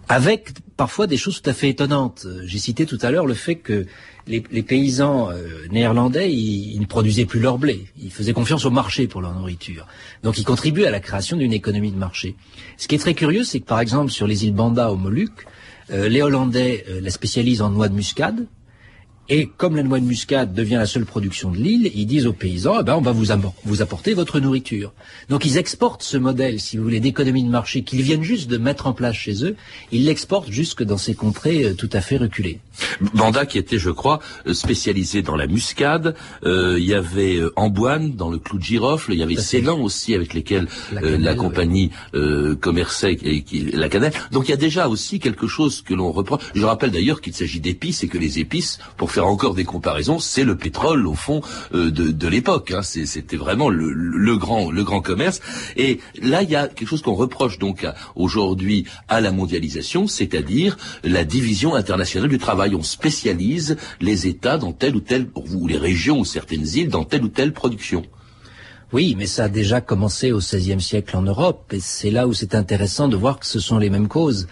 avec 0.09 0.53
parfois 0.75 1.07
des 1.07 1.17
choses 1.17 1.41
tout 1.41 1.49
à 1.49 1.53
fait 1.53 1.69
étonnantes. 1.69 2.27
J'ai 2.45 2.59
cité 2.59 2.85
tout 2.85 2.99
à 3.01 3.11
l'heure 3.11 3.25
le 3.25 3.33
fait 3.33 3.55
que 3.55 3.85
les, 4.27 4.63
paysans 4.63 5.29
euh, 5.31 5.67
néerlandais, 5.71 6.31
ils, 6.33 6.79
ne 6.79 6.85
produisaient 6.85 7.25
plus 7.25 7.39
leur 7.39 7.57
blé. 7.57 7.85
Ils 8.01 8.11
faisaient 8.11 8.33
confiance 8.33 8.65
au 8.65 8.69
marché 8.69 9.07
pour 9.07 9.21
leur 9.21 9.33
nourriture. 9.33 9.87
Donc 10.23 10.37
ils 10.37 10.43
contribuent 10.43 10.85
à 10.85 10.91
la 10.91 10.99
création 10.99 11.37
d'une 11.37 11.53
économie 11.53 11.91
de 11.91 11.97
marché. 11.97 12.35
Ce 12.77 12.87
qui 12.87 12.95
est 12.95 12.99
très 12.99 13.13
curieux, 13.13 13.43
c'est 13.43 13.59
que 13.59 13.65
par 13.65 13.79
exemple 13.79 14.11
sur 14.11 14.27
les 14.27 14.45
îles 14.45 14.53
Banda 14.53 14.91
aux 14.91 14.97
Moluques, 14.97 15.26
euh, 15.91 16.09
les 16.09 16.21
Hollandais 16.21 16.85
euh, 16.89 17.01
la 17.01 17.09
spécialisent 17.09 17.61
en 17.61 17.69
noix 17.69 17.87
de 17.87 17.93
muscade, 17.93 18.47
et 19.29 19.49
comme 19.57 19.75
la 19.75 19.83
noix 19.83 19.99
de 19.99 20.05
muscade 20.05 20.53
devient 20.53 20.75
la 20.75 20.85
seule 20.85 21.05
production 21.05 21.51
de 21.51 21.57
l'île, 21.57 21.91
ils 21.93 22.05
disent 22.05 22.27
aux 22.27 22.33
paysans, 22.33 22.77
eh 22.79 22.83
ben, 22.83 22.95
on 22.95 23.01
va 23.01 23.11
vous, 23.11 23.25
vous 23.65 23.81
apporter 23.81 24.13
votre 24.13 24.39
nourriture. 24.39 24.93
Donc 25.29 25.45
ils 25.45 25.57
exportent 25.57 26.03
ce 26.03 26.17
modèle, 26.17 26.59
si 26.59 26.77
vous 26.77 26.83
voulez, 26.83 26.99
d'économie 26.99 27.43
de 27.43 27.49
marché 27.49 27.83
qu'ils 27.83 28.01
viennent 28.01 28.23
juste 28.23 28.49
de 28.49 28.57
mettre 28.57 28.87
en 28.87 28.93
place 28.93 29.15
chez 29.15 29.43
eux, 29.43 29.55
ils 29.91 30.05
l'exportent 30.05 30.51
jusque 30.51 30.83
dans 30.83 30.97
ces 30.97 31.13
contrées 31.13 31.63
euh, 31.63 31.73
tout 31.73 31.89
à 31.91 32.01
fait 32.01 32.17
reculées. 32.17 32.59
Banda 33.13 33.45
qui 33.45 33.57
était, 33.57 33.79
je 33.79 33.89
crois, 33.89 34.19
euh, 34.45 34.53
spécialisé 34.53 35.21
dans 35.21 35.35
la 35.35 35.47
muscade, 35.47 36.15
euh, 36.45 36.75
il 36.77 36.85
y 36.85 36.93
avait 36.93 37.41
Amboine 37.55 38.15
dans 38.15 38.29
le 38.29 38.37
clou 38.37 38.57
de 38.57 38.63
girofle, 38.63 39.13
il 39.13 39.19
y 39.19 39.23
avait 39.23 39.35
Ceylan 39.35 39.79
aussi 39.79 40.13
avec 40.13 40.33
lesquels 40.33 40.67
la, 40.91 41.35
compagnie 41.35 41.91
commerçait 42.61 43.13
et, 43.13 43.43
la 43.73 43.89
cannelle. 43.89 44.13
Donc 44.31 44.47
il 44.47 44.51
y 44.51 44.53
a 44.53 44.57
déjà 44.57 44.87
aussi 44.87 45.19
quelque 45.19 45.47
chose 45.47 45.81
que 45.81 45.93
l'on 45.93 46.11
reprend. 46.11 46.39
Je 46.55 46.63
rappelle 46.63 46.91
d'ailleurs 46.91 47.21
qu'il 47.21 47.33
s'agit 47.33 47.59
d'épices 47.59 48.03
et 48.03 48.07
que 48.07 48.17
les 48.17 48.39
épices, 48.39 48.79
pour 48.97 49.11
faire 49.11 49.16
encore 49.25 49.55
des 49.55 49.63
comparaisons, 49.63 50.19
c'est 50.19 50.43
le 50.43 50.55
pétrole 50.55 51.07
au 51.07 51.13
fond 51.13 51.41
euh, 51.73 51.91
de, 51.91 52.27
l'époque. 52.27 52.71
Hein. 52.71 52.81
C'était 52.81 53.37
vraiment 53.37 53.69
le, 53.69 54.37
grand 54.37 54.71
le 54.71 54.83
grand 54.83 55.01
commerce. 55.01 55.41
Et 55.75 55.99
là, 56.21 56.43
il 56.43 56.49
y 56.49 56.55
a 56.55 56.67
quelque 56.67 56.87
chose 56.87 57.01
qu'on 57.01 57.15
reproche 57.15 57.57
donc 57.57 57.85
aujourd'hui 58.15 58.85
à 59.07 59.21
la 59.21 59.31
mondialisation, 59.31 60.07
c'est-à-dire 60.07 60.77
la 61.03 61.23
division 61.23 61.75
internationale 61.75 62.29
du 62.29 62.37
travail. 62.37 62.75
On 62.75 62.83
spécialise 62.83 63.77
les 64.01 64.27
États 64.27 64.57
dans 64.57 64.73
telle 64.73 64.95
ou 64.95 65.01
telle, 65.01 65.27
ou 65.35 65.67
les 65.67 65.77
régions 65.77 66.19
ou 66.19 66.25
certaines 66.25 66.67
îles 66.67 66.89
dans 66.89 67.03
telle 67.03 67.23
ou 67.23 67.29
telle 67.29 67.53
production. 67.53 68.03
Oui, 68.93 69.15
mais 69.17 69.25
ça 69.25 69.45
a 69.45 69.49
déjà 69.49 69.81
commencé 69.81 70.31
au 70.31 70.37
XVIe 70.37 70.79
siècle 70.79 71.17
en 71.17 71.21
Europe, 71.21 71.73
et 71.73 71.81
c'est 71.81 72.09
là 72.09 72.25
où 72.25 72.33
c'est 72.33 72.55
intéressant 72.55 73.09
de 73.09 73.17
voir 73.17 73.37
que 73.37 73.45
ce 73.45 73.59
sont 73.59 73.79
les 73.79 73.89
mêmes 73.89 74.07
causes. 74.07 74.47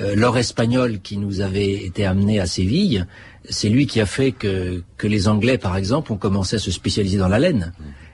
Euh, 0.00 0.14
l'or 0.14 0.38
espagnol 0.38 1.00
qui 1.00 1.16
nous 1.16 1.40
avait 1.40 1.72
été 1.72 2.06
amené 2.06 2.38
à 2.38 2.46
Séville, 2.46 3.06
c'est 3.48 3.68
lui 3.68 3.86
qui 3.86 4.00
a 4.00 4.06
fait 4.06 4.32
que, 4.32 4.82
que 4.96 5.06
les 5.06 5.28
Anglais, 5.28 5.58
par 5.58 5.76
exemple, 5.76 6.12
ont 6.12 6.16
commencé 6.16 6.56
à 6.56 6.58
se 6.58 6.70
spécialiser 6.70 7.18
dans 7.18 7.28
la 7.28 7.38
laine 7.38 7.72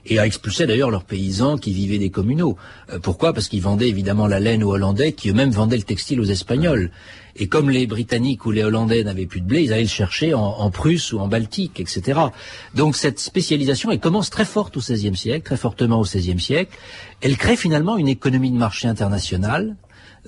et 0.09 0.19
a 0.19 0.27
expulsé 0.27 0.67
d'ailleurs 0.67 0.91
leurs 0.91 1.05
paysans 1.05 1.59
qui 1.59 1.73
vivaient 1.73 1.99
des 1.99 2.11
communaux. 2.11 2.57
Euh, 2.93 2.99
pourquoi? 3.01 3.33
Parce 3.33 3.49
qu'ils 3.49 3.63
vendaient 3.63 3.89
évidemment 3.89 4.27
la 4.27 4.41
laine 4.41 4.63
aux 4.63 4.73
Hollandais, 4.73 5.13
qui 5.13 5.31
eux-mêmes 5.31 5.51
vendaient 5.51 5.77
le 5.77 5.83
textile 5.83 6.21
aux 6.21 6.25
Espagnols. 6.25 6.91
Et 7.35 7.49
comme 7.49 7.71
les 7.71 7.87
Britanniques 7.87 8.47
ou 8.47 8.51
les 8.51 8.63
Hollandais 8.63 9.03
n'avaient 9.05 9.27
plus 9.27 9.41
de 9.41 9.47
blé, 9.47 9.63
ils 9.63 9.73
allaient 9.73 9.83
le 9.83 9.89
chercher 9.89 10.33
en, 10.33 10.43
en, 10.43 10.71
Prusse 10.71 11.13
ou 11.13 11.19
en 11.19 11.29
Baltique, 11.29 11.81
etc. 11.81 12.21
Donc 12.75 12.97
cette 12.97 13.19
spécialisation, 13.19 13.91
elle 13.91 14.01
commence 14.01 14.31
très 14.31 14.45
forte 14.45 14.77
au 14.77 14.81
XVIe 14.81 15.17
siècle, 15.17 15.45
très 15.45 15.57
fortement 15.57 16.01
au 16.01 16.05
XVIe 16.05 16.41
siècle. 16.41 16.79
Elle 17.21 17.37
crée 17.37 17.57
finalement 17.57 17.97
une 17.97 18.09
économie 18.09 18.51
de 18.51 18.57
marché 18.57 18.89
internationale 18.89 19.77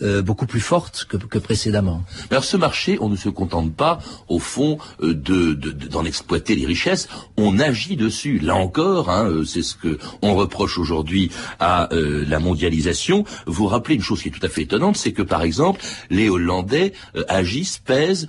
euh, 0.03 0.23
beaucoup 0.23 0.47
plus 0.47 0.61
forte 0.61 1.07
que, 1.09 1.17
que 1.17 1.39
précédemment. 1.39 2.05
Alors 2.31 2.45
ce 2.45 2.57
marché, 2.57 2.99
on 3.01 3.09
ne 3.09 3.17
se 3.17 3.29
contente 3.29 3.75
pas, 3.75 3.99
au 4.29 4.39
fond, 4.39 4.79
euh, 5.03 5.15
de, 5.15 5.55
d'en 5.55 6.05
exploiter 6.05 6.55
les 6.55 6.67
richesses, 6.67 7.09
on 7.37 7.59
agit 7.59 7.97
dessus. 7.97 8.39
Là 8.39 8.55
encore, 8.55 9.11
hein, 9.11 9.29
euh, 9.29 9.45
c'est 9.45 9.63
ce 9.63 9.75
que 9.75 9.99
on 10.23 10.35
reproche 10.35 10.79
aujourd'hui 10.79 11.31
à 11.59 11.89
la 11.91 12.39
mondialisation. 12.39 13.25
Vous 13.47 13.67
rappelez 13.67 13.97
une 13.97 14.03
chose 14.03 14.23
qui 14.23 14.29
est 14.29 14.31
tout 14.31 14.45
à 14.45 14.49
fait 14.49 14.63
étonnante, 14.63 14.97
c'est 14.97 15.13
que 15.13 15.23
par 15.23 15.43
exemple, 15.43 15.81
les 16.11 16.29
Hollandais 16.29 16.93
agissent, 17.29 17.79
pèsent 17.79 18.27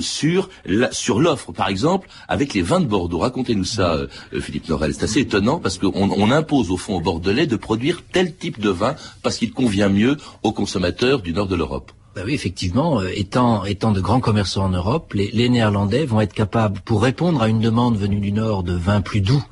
sur 0.00 0.48
la, 0.64 0.90
sur 0.92 1.20
l'offre. 1.20 1.52
Par 1.52 1.68
exemple, 1.68 2.08
avec 2.28 2.54
les 2.54 2.62
vins 2.62 2.80
de 2.80 2.86
Bordeaux. 2.86 3.18
Racontez-nous 3.18 3.64
ça, 3.64 3.98
Philippe 4.40 4.68
Norel. 4.68 4.94
C'est 4.94 5.04
assez 5.04 5.20
étonnant 5.20 5.58
parce 5.58 5.78
qu'on 5.78 6.10
on 6.10 6.30
impose 6.30 6.70
au 6.70 6.76
fond 6.76 6.96
aux 6.96 7.00
Bordelais 7.00 7.46
de 7.46 7.56
produire 7.56 8.02
tel 8.12 8.34
type 8.34 8.60
de 8.60 8.70
vin 8.70 8.94
parce 9.22 9.36
qu'il 9.36 9.52
convient 9.52 9.88
mieux 9.88 10.16
aux 10.42 10.52
consommateurs 10.52 11.11
du 11.20 11.34
nord 11.34 11.48
de 11.48 11.56
l'Europe. 11.56 11.92
Ben 12.14 12.24
oui, 12.24 12.34
effectivement, 12.34 13.00
euh, 13.00 13.08
étant, 13.14 13.64
étant 13.64 13.92
de 13.92 14.00
grands 14.00 14.20
commerçants 14.20 14.64
en 14.64 14.70
Europe, 14.70 15.12
les, 15.14 15.30
les, 15.32 15.48
Néerlandais 15.48 16.04
vont 16.06 16.20
être 16.20 16.32
capables, 16.32 16.80
pour 16.80 17.02
répondre 17.02 17.42
à 17.42 17.48
une 17.48 17.60
demande 17.60 17.96
venue 17.98 18.20
du 18.20 18.32
Nord 18.32 18.62
de 18.62 18.74
vins 18.74 19.00
plus 19.00 19.20
doux 19.20 19.44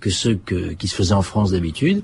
que 0.00 0.10
ceux 0.10 0.34
que, 0.34 0.72
qui 0.72 0.88
se 0.88 0.94
faisaient 0.94 1.14
en 1.14 1.22
France 1.22 1.52
d'habitude, 1.52 2.02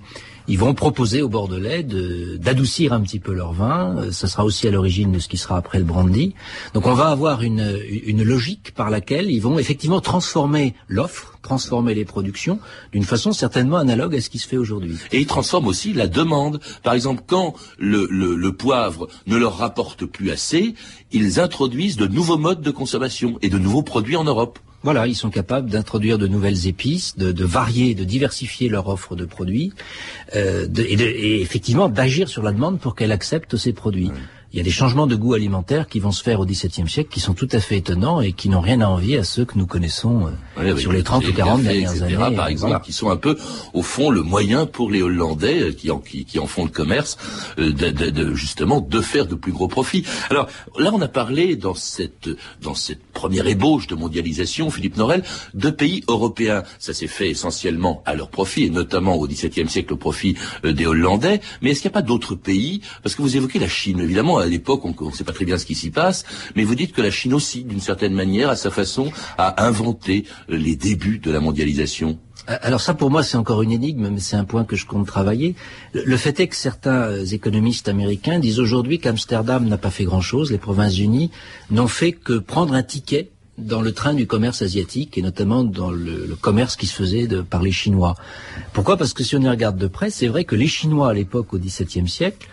ils 0.49 0.59
vont 0.59 0.75
proposer 0.75 1.23
aux 1.23 1.29
Bordelais 1.29 1.83
d'adoucir 1.83 2.93
un 2.93 3.01
petit 3.01 3.19
peu 3.19 3.33
leur 3.33 3.53
vin. 3.53 3.97
Euh, 3.97 4.13
ça 4.13 4.29
sera 4.29 4.45
aussi 4.45 4.69
à 4.69 4.71
l'origine 4.71 5.11
de 5.11 5.19
ce 5.19 5.29
qui 5.29 5.39
sera 5.39 5.57
après 5.57 5.79
le 5.79 5.85
brandy. 5.85 6.35
Donc 6.73 6.87
on 6.87 6.95
va 6.95 7.09
avoir 7.09 7.43
une, 7.43 7.81
une 8.05 8.23
logique 8.23 8.73
par 8.75 8.91
laquelle 8.91 9.31
ils 9.31 9.41
vont 9.41 9.59
effectivement 9.59 10.01
transformer 10.01 10.75
l'offre, 10.89 11.35
transformer 11.43 11.95
les 11.95 12.05
productions 12.05 12.61
d'une 12.93 13.03
façon 13.03 13.33
certainement 13.33 13.79
analogue 13.79 14.15
à 14.15 14.21
ce 14.21 14.31
qui 14.31 14.39
se 14.39 14.47
fait 14.47 14.57
aujourd'hui. 14.57 14.99
Et 15.11 15.19
ils 15.21 15.27
transforment 15.27 15.67
aussi 15.67 15.93
la 15.93 16.07
demande. 16.07 16.61
Par 16.85 16.95
exemple, 16.95 17.23
quand 17.27 17.55
le, 17.79 18.07
le, 18.09 18.37
le 18.37 18.53
poivre 18.53 19.09
ne 19.27 19.37
leur 19.37 19.57
rapporte 19.59 20.05
plus 20.05 20.31
assez, 20.31 20.75
ils 21.11 21.41
introduisent 21.41 21.97
de 21.97 22.07
nouveaux 22.07 22.39
modes 22.39 22.63
de 22.63 22.71
consommation 22.71 23.37
et 23.43 23.49
de 23.49 23.59
nouveaux 23.59 23.83
produits 23.83 24.17
en 24.17 24.25
Europe. 24.25 24.61
Voilà, 24.87 25.09
ils 25.09 25.17
sont 25.17 25.31
capables 25.31 25.69
d'introduire 25.69 26.17
de 26.17 26.29
nouvelles 26.29 26.69
épices, 26.69 27.17
de, 27.17 27.33
de, 27.33 27.45
varier, 27.45 27.97
de 27.97 28.05
diversifier 28.05 28.69
leur 28.69 28.87
offre 28.87 29.17
de 29.17 29.25
produits, 29.25 29.73
euh, 30.37 30.69
et, 30.79 31.41
effectivement 31.41 31.89
d'agir 31.89 32.29
sur 32.29 32.45
la 32.45 32.53
demande 32.53 32.79
pour 32.79 32.95
qu'elle 32.95 33.11
accepte 33.11 33.57
ces 33.57 33.73
produits 33.73 34.13
il 34.57 34.61
y 34.61 34.63
a 34.63 34.65
des 34.65 34.71
changements 34.71 35.07
de 35.07 35.15
goût 35.17 35.35
alimentaire 35.35 35.87
qui 35.87 36.01
vont 36.01 36.13
se 36.13 36.23
faire 36.23 36.41
au 36.41 36.47
XVIIe 36.47 36.89
siècle 36.89 37.11
qui 37.13 37.21
sont 37.21 37.35
tout 37.35 37.49
à 37.53 37.61
fait 37.61 37.77
étonnants 37.77 38.23
et 38.23 38.33
qui 38.33 38.49
n'ont 38.49 38.63
rien 38.63 38.81
à 38.81 38.87
envier 38.87 39.19
à 39.19 39.23
ceux 39.23 39.45
que 39.45 39.59
nous 39.59 39.67
connaissons 39.67 40.31
euh, 40.57 40.77
sur 40.79 40.93
les 40.93 41.03
30 41.03 41.29
ou 41.29 41.33
40 41.35 41.63
dernières 41.63 42.03
années. 42.03 42.35
Par 42.35 42.49
exemple, 42.49 42.81
qui 42.83 42.95
sont 42.95 43.11
un 43.11 43.19
peu, 43.19 43.37
au 43.75 43.83
fond, 43.83 44.09
le 44.09 44.23
moyen 44.23 44.65
pour 44.65 44.91
les 44.91 45.03
Hollandais 45.03 45.61
euh, 45.61 45.73
qui 45.73 45.91
en, 45.91 45.99
qui, 45.99 46.25
qui 46.25 46.39
en 46.39 46.47
font 46.47 46.65
le 46.65 46.71
commerce, 46.71 47.19
euh, 47.59 47.71
de, 47.71 47.91
de, 47.91 48.09
de, 48.09 48.33
justement, 48.33 48.81
de 48.81 49.01
faire 49.03 49.27
de 49.27 49.35
plus 49.35 49.53
gros 49.53 49.69
profits. 49.69 50.07
Alors 50.31 50.47
là, 50.79 50.91
on 50.95 51.03
a 51.03 51.09
parlé 51.09 51.57
dans 51.57 51.75
cette, 51.75 52.31
dans 52.63 52.75
cette 52.75 53.05
première 53.13 53.49
ébauche 53.49 53.87
de 53.89 53.95
mondialisation, 53.95 54.71
Philippe 54.71 54.97
Norel, 54.97 55.23
de 55.53 55.69
pays 55.69 56.03
européens. 56.09 56.63
Ça 56.79 56.95
s'est 56.95 57.09
fait 57.09 57.29
essentiellement 57.29 58.03
à 58.07 58.15
leur 58.15 58.31
profit, 58.31 58.65
et 58.65 58.71
notamment 58.71 59.17
au 59.17 59.27
XVIIe 59.27 59.69
siècle 59.69 59.93
au 59.93 59.99
profit 59.99 60.35
des 60.65 60.87
Hollandais. 60.87 61.43
Mais 61.61 61.73
est-ce 61.73 61.83
qu'il 61.83 61.91
n'y 61.91 61.93
a 61.93 62.01
pas 62.01 62.07
d'autres 62.07 62.37
pays? 62.37 62.81
Parce 63.03 63.15
que 63.15 63.21
vous 63.21 63.37
évoquez 63.37 63.59
la 63.59 63.69
Chine, 63.69 64.01
évidemment 64.01 64.46
à 64.47 64.49
l'époque, 64.49 64.85
on 64.85 64.95
ne 65.07 65.13
sait 65.13 65.25
pas 65.25 65.33
très 65.33 65.45
bien 65.45 65.59
ce 65.59 65.67
qui 65.67 65.75
s'y 65.75 65.91
passe, 65.91 66.25
mais 66.55 66.65
vous 66.65 66.75
dites 66.75 66.93
que 66.93 67.03
la 67.03 67.11
Chine 67.11 67.35
aussi, 67.35 67.65
d'une 67.65 67.81
certaine 67.81 68.15
manière, 68.15 68.49
à 68.49 68.57
sa 68.57 68.71
façon, 68.71 69.11
a 69.39 69.67
inventé 69.67 70.25
euh, 70.51 70.57
les 70.57 70.77
débuts 70.77 71.19
de 71.19 71.31
la 71.31 71.41
mondialisation. 71.41 72.19
Euh, 72.49 72.57
alors 72.63 72.81
ça, 72.81 72.95
pour 72.95 73.11
moi, 73.11 73.23
c'est 73.23 73.37
encore 73.37 73.63
une 73.63 73.73
énigme, 73.73 74.09
mais 74.09 74.21
c'est 74.21 74.37
un 74.37 74.45
point 74.45 74.65
que 74.65 74.77
je 74.77 74.87
compte 74.87 75.07
travailler. 75.07 75.55
Le 75.93 76.17
fait 76.17 76.41
est 76.41 76.49
que 76.49 76.57
certains 76.57 77.03
euh, 77.03 77.25
économistes 77.27 77.89
américains 77.89 78.39
disent 78.39 78.61
aujourd'hui 78.61 78.99
qu'Amsterdam 78.99 79.67
n'a 79.67 79.79
pas 79.79 79.91
fait 79.91 80.05
grand-chose, 80.05 80.51
les 80.51 80.59
Provinces-Unies 80.59 81.31
n'ont 81.71 81.89
fait 81.89 82.13
que 82.13 82.39
prendre 82.39 82.75
un 82.75 82.83
ticket 82.83 83.31
dans 83.59 83.81
le 83.81 83.93
train 83.93 84.13
du 84.13 84.27
commerce 84.27 84.61
asiatique 84.61 85.17
et 85.17 85.23
notamment 85.23 85.65
dans 85.65 85.91
le, 85.91 86.37
commerce 86.39 86.77
qui 86.77 86.87
se 86.87 86.95
faisait 86.95 87.27
par 87.49 87.63
les 87.63 87.73
Chinois. 87.73 88.15
Pourquoi? 88.75 88.99
Parce 88.99 89.15
que 89.15 89.25
si 89.25 89.35
on 89.35 89.41
y 89.41 89.49
regarde 89.49 89.79
de 89.79 89.87
près, 89.87 90.11
c'est 90.11 90.29
vrai 90.29 90.45
que 90.45 90.55
les 90.55 90.67
Chinois 90.67 91.09
à 91.09 91.15
l'époque, 91.15 91.55
au 91.55 91.59
XVIIe 91.59 92.07
siècle, 92.07 92.47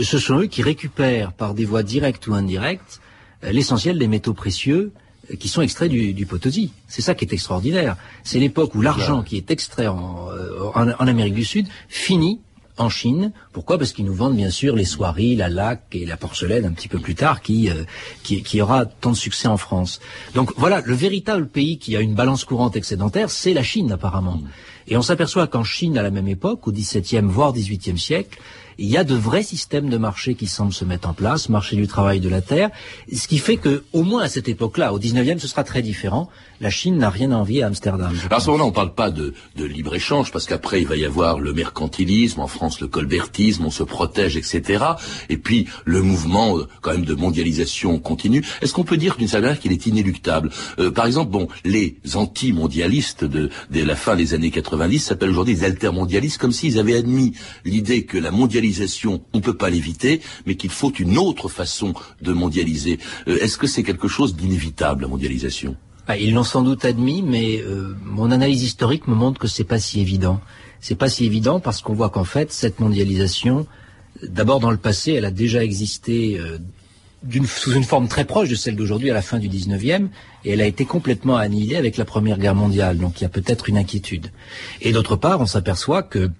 ce 0.00 0.18
sont 0.18 0.38
eux 0.38 0.46
qui 0.46 0.62
récupèrent 0.62 1.32
par 1.32 1.54
des 1.54 1.64
voies 1.64 1.82
directes 1.82 2.26
ou 2.26 2.34
indirectes 2.34 3.00
euh, 3.44 3.52
l'essentiel 3.52 3.98
des 3.98 4.08
métaux 4.08 4.34
précieux 4.34 4.92
euh, 5.30 5.36
qui 5.36 5.48
sont 5.48 5.60
extraits 5.60 5.90
du, 5.90 6.14
du 6.14 6.24
Potosi. 6.24 6.72
C'est 6.88 7.02
ça 7.02 7.14
qui 7.14 7.24
est 7.24 7.32
extraordinaire. 7.32 7.96
C'est 8.24 8.38
l'époque 8.38 8.74
où 8.74 8.80
l'argent 8.80 9.22
qui 9.22 9.36
est 9.36 9.50
extrait 9.50 9.88
en, 9.88 10.28
en, 10.74 10.88
en 10.88 11.06
Amérique 11.06 11.34
du 11.34 11.44
Sud 11.44 11.66
finit 11.88 12.40
en 12.78 12.88
Chine. 12.88 13.32
Pourquoi? 13.52 13.78
Parce 13.78 13.92
qu'ils 13.92 14.04
nous 14.04 14.14
vendent 14.14 14.36
bien 14.36 14.50
sûr 14.50 14.74
les 14.74 14.84
soieries, 14.84 15.36
la 15.36 15.48
laque 15.48 15.84
et 15.92 16.06
la 16.06 16.16
porcelaine 16.16 16.64
un 16.64 16.72
petit 16.72 16.88
peu 16.88 16.98
plus 16.98 17.14
tard, 17.14 17.42
qui, 17.42 17.70
euh, 17.70 17.84
qui, 18.22 18.42
qui, 18.42 18.60
aura 18.60 18.86
tant 18.86 19.10
de 19.10 19.16
succès 19.16 19.48
en 19.48 19.56
France. 19.56 20.00
Donc 20.34 20.52
voilà, 20.56 20.80
le 20.84 20.94
véritable 20.94 21.46
pays 21.46 21.78
qui 21.78 21.96
a 21.96 22.00
une 22.00 22.14
balance 22.14 22.44
courante 22.44 22.76
excédentaire, 22.76 23.30
c'est 23.30 23.54
la 23.54 23.62
Chine 23.62 23.92
apparemment. 23.92 24.36
Mm. 24.36 24.48
Et 24.88 24.96
on 24.96 25.02
s'aperçoit 25.02 25.46
qu'en 25.46 25.64
Chine, 25.64 25.96
à 25.98 26.02
la 26.02 26.10
même 26.10 26.28
époque, 26.28 26.66
au 26.66 26.72
XVIIe 26.72 27.22
voire 27.22 27.52
XVIIIe 27.52 27.98
siècle, 27.98 28.38
il 28.82 28.90
y 28.90 28.96
a 28.96 29.04
de 29.04 29.14
vrais 29.14 29.44
systèmes 29.44 29.88
de 29.88 29.96
marché 29.96 30.34
qui 30.34 30.48
semblent 30.48 30.72
se 30.72 30.84
mettre 30.84 31.08
en 31.08 31.14
place, 31.14 31.48
marché 31.48 31.76
du 31.76 31.86
travail 31.86 32.18
de 32.18 32.28
la 32.28 32.40
terre, 32.40 32.70
ce 33.12 33.28
qui 33.28 33.38
fait 33.38 33.56
que, 33.56 33.84
au 33.92 34.02
moins 34.02 34.22
à 34.24 34.28
cette 34.28 34.48
époque-là, 34.48 34.92
au 34.92 34.98
19e, 34.98 35.38
ce 35.38 35.46
sera 35.46 35.62
très 35.62 35.82
différent. 35.82 36.28
La 36.60 36.68
Chine 36.70 36.98
n'a 36.98 37.08
rien 37.08 37.30
à 37.30 37.36
envier 37.36 37.62
à 37.62 37.68
Amsterdam. 37.68 38.12
Alors 38.26 38.38
à 38.38 38.40
ce 38.40 38.46
moment-là, 38.46 38.64
on 38.64 38.70
ne 38.70 38.74
parle 38.74 38.94
pas 38.94 39.12
de, 39.12 39.34
de 39.56 39.64
libre-échange, 39.64 40.32
parce 40.32 40.46
qu'après, 40.46 40.80
il 40.80 40.88
va 40.88 40.96
y 40.96 41.04
avoir 41.04 41.38
le 41.38 41.52
mercantilisme, 41.52 42.40
en 42.40 42.48
France, 42.48 42.80
le 42.80 42.88
colbertisme, 42.88 43.64
on 43.64 43.70
se 43.70 43.84
protège, 43.84 44.36
etc. 44.36 44.84
Et 45.28 45.36
puis, 45.36 45.68
le 45.84 46.02
mouvement, 46.02 46.58
euh, 46.58 46.66
quand 46.80 46.90
même, 46.90 47.04
de 47.04 47.14
mondialisation 47.14 48.00
continue. 48.00 48.44
Est-ce 48.62 48.72
qu'on 48.72 48.84
peut 48.84 48.96
dire 48.96 49.16
d'une 49.16 49.28
certaine 49.28 49.46
manière 49.50 49.60
qu'il 49.60 49.72
est 49.72 49.86
inéluctable? 49.86 50.50
Euh, 50.80 50.90
Par 50.90 51.06
exemple, 51.06 51.30
bon, 51.30 51.46
les 51.64 51.98
anti-mondialistes 52.14 53.24
de, 53.24 53.48
de 53.70 53.82
la 53.84 53.94
fin 53.94 54.16
des 54.16 54.34
années 54.34 54.50
90 54.50 54.98
s'appellent 54.98 55.30
aujourd'hui 55.30 55.54
des 55.54 55.64
altermondialistes, 55.64 56.38
comme 56.38 56.52
s'ils 56.52 56.80
avaient 56.80 56.96
admis 56.96 57.34
l'idée 57.64 58.04
que 58.04 58.18
la 58.18 58.32
mondialisation, 58.32 58.71
on 59.06 59.20
ne 59.34 59.40
peut 59.40 59.56
pas 59.56 59.70
l'éviter, 59.70 60.20
mais 60.46 60.54
qu'il 60.54 60.70
faut 60.70 60.92
une 60.92 61.18
autre 61.18 61.48
façon 61.48 61.94
de 62.20 62.32
mondialiser. 62.32 62.98
Euh, 63.28 63.38
est-ce 63.40 63.58
que 63.58 63.66
c'est 63.66 63.82
quelque 63.82 64.08
chose 64.08 64.36
d'inévitable, 64.36 65.02
la 65.02 65.08
mondialisation? 65.08 65.76
Ah, 66.08 66.16
ils 66.16 66.34
l'ont 66.34 66.44
sans 66.44 66.62
doute 66.62 66.84
admis, 66.84 67.22
mais 67.22 67.60
euh, 67.60 67.94
mon 68.04 68.30
analyse 68.30 68.62
historique 68.62 69.06
me 69.06 69.14
montre 69.14 69.40
que 69.40 69.46
c'est 69.48 69.64
pas 69.64 69.78
si 69.78 70.00
évident. 70.00 70.40
C'est 70.80 70.96
pas 70.96 71.08
si 71.08 71.24
évident 71.24 71.60
parce 71.60 71.80
qu'on 71.80 71.94
voit 71.94 72.10
qu'en 72.10 72.24
fait 72.24 72.52
cette 72.52 72.80
mondialisation, 72.80 73.66
d'abord 74.22 74.58
dans 74.58 74.72
le 74.72 74.76
passé, 74.76 75.12
elle 75.12 75.24
a 75.24 75.30
déjà 75.30 75.62
existé 75.62 76.38
euh, 76.40 76.58
sous 77.46 77.72
une 77.72 77.84
forme 77.84 78.08
très 78.08 78.24
proche 78.24 78.48
de 78.48 78.56
celle 78.56 78.74
d'aujourd'hui 78.74 79.10
à 79.10 79.14
la 79.14 79.22
fin 79.22 79.38
du 79.38 79.48
19e, 79.48 80.08
et 80.44 80.50
elle 80.50 80.60
a 80.60 80.66
été 80.66 80.84
complètement 80.84 81.36
annihilée 81.36 81.76
avec 81.76 81.96
la 81.96 82.04
Première 82.04 82.38
Guerre 82.38 82.56
mondiale. 82.56 82.98
Donc 82.98 83.20
il 83.20 83.22
y 83.22 83.26
a 83.26 83.30
peut-être 83.30 83.68
une 83.68 83.78
inquiétude. 83.78 84.32
Et 84.80 84.92
d'autre 84.92 85.14
part, 85.14 85.40
on 85.40 85.46
s'aperçoit 85.46 86.02
que 86.02 86.30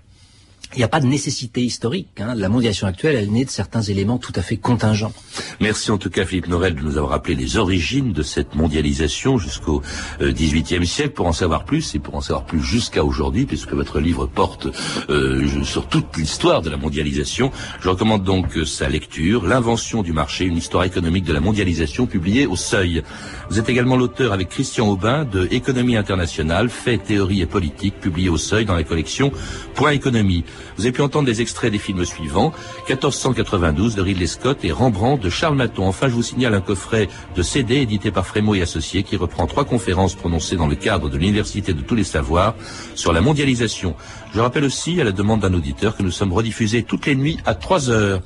il 0.74 0.78
n'y 0.78 0.84
a 0.84 0.88
pas 0.88 1.00
de 1.00 1.06
nécessité 1.06 1.62
historique. 1.62 2.08
Hein. 2.18 2.34
La 2.34 2.48
mondialisation 2.48 2.86
actuelle, 2.86 3.16
elle 3.16 3.30
naît 3.30 3.44
de 3.44 3.50
certains 3.50 3.82
éléments 3.82 4.18
tout 4.18 4.32
à 4.36 4.42
fait 4.42 4.56
contingents. 4.56 5.12
Merci 5.60 5.90
en 5.90 5.98
tout 5.98 6.10
cas 6.10 6.24
Philippe 6.24 6.48
Norel 6.48 6.74
de 6.74 6.80
nous 6.80 6.96
avoir 6.96 7.12
rappelé 7.12 7.34
les 7.34 7.56
origines 7.56 8.12
de 8.12 8.22
cette 8.22 8.54
mondialisation 8.54 9.38
jusqu'au 9.38 9.82
XVIIIe 10.20 10.80
euh, 10.80 10.84
siècle. 10.84 11.10
Pour 11.10 11.26
en 11.26 11.32
savoir 11.32 11.64
plus 11.64 11.94
et 11.94 11.98
pour 11.98 12.14
en 12.14 12.20
savoir 12.20 12.44
plus 12.44 12.62
jusqu'à 12.62 13.04
aujourd'hui, 13.04 13.44
puisque 13.44 13.72
votre 13.72 14.00
livre 14.00 14.26
porte 14.26 14.68
euh, 15.10 15.64
sur 15.64 15.88
toute 15.88 16.16
l'histoire 16.16 16.62
de 16.62 16.70
la 16.70 16.76
mondialisation, 16.76 17.50
je 17.80 17.88
recommande 17.88 18.24
donc 18.24 18.56
euh, 18.56 18.64
sa 18.64 18.88
lecture, 18.88 19.46
L'invention 19.46 20.02
du 20.02 20.12
marché, 20.12 20.44
une 20.44 20.56
histoire 20.56 20.84
économique 20.84 21.24
de 21.24 21.32
la 21.32 21.40
mondialisation, 21.40 22.06
publiée 22.06 22.46
au 22.46 22.56
Seuil. 22.56 23.02
Vous 23.50 23.58
êtes 23.58 23.68
également 23.68 23.96
l'auteur 23.96 24.32
avec 24.32 24.48
Christian 24.48 24.88
Aubin 24.88 25.24
de 25.24 25.48
Économie 25.50 25.96
internationale, 25.96 26.70
faits, 26.70 27.04
théorie 27.04 27.42
et 27.42 27.46
politique, 27.46 28.00
publié 28.00 28.28
au 28.28 28.38
Seuil 28.38 28.64
dans 28.64 28.74
la 28.74 28.84
collection 28.84 29.32
Point 29.74 29.90
Économie. 29.92 30.44
Vous 30.76 30.84
avez 30.84 30.92
pu 30.92 31.02
entendre 31.02 31.26
des 31.26 31.40
extraits 31.40 31.72
des 31.72 31.78
films 31.78 32.04
suivants 32.04 32.52
1492 32.88 33.94
de 33.94 34.02
Ridley 34.02 34.26
Scott 34.26 34.58
et 34.64 34.72
Rembrandt 34.72 35.22
de 35.22 35.30
Charles 35.30 35.56
Maton. 35.56 35.86
Enfin, 35.86 36.08
je 36.08 36.14
vous 36.14 36.22
signale 36.22 36.54
un 36.54 36.60
coffret 36.60 37.08
de 37.36 37.42
CD 37.42 37.76
édité 37.76 38.10
par 38.10 38.26
Frémaux 38.26 38.54
et 38.54 38.62
Associés 38.62 39.02
qui 39.02 39.16
reprend 39.16 39.46
trois 39.46 39.64
conférences 39.64 40.14
prononcées 40.14 40.56
dans 40.56 40.66
le 40.66 40.76
cadre 40.76 41.08
de 41.08 41.18
l'Université 41.18 41.72
de 41.72 41.82
tous 41.82 41.94
les 41.94 42.04
savoirs 42.04 42.54
sur 42.94 43.12
la 43.12 43.20
mondialisation. 43.20 43.94
Je 44.34 44.40
rappelle 44.40 44.64
aussi, 44.64 45.00
à 45.00 45.04
la 45.04 45.12
demande 45.12 45.40
d'un 45.40 45.54
auditeur, 45.54 45.96
que 45.96 46.02
nous 46.02 46.10
sommes 46.10 46.32
rediffusés 46.32 46.82
toutes 46.82 47.06
les 47.06 47.14
nuits 47.14 47.38
à 47.44 47.54
3 47.54 47.90
heures. 47.90 48.22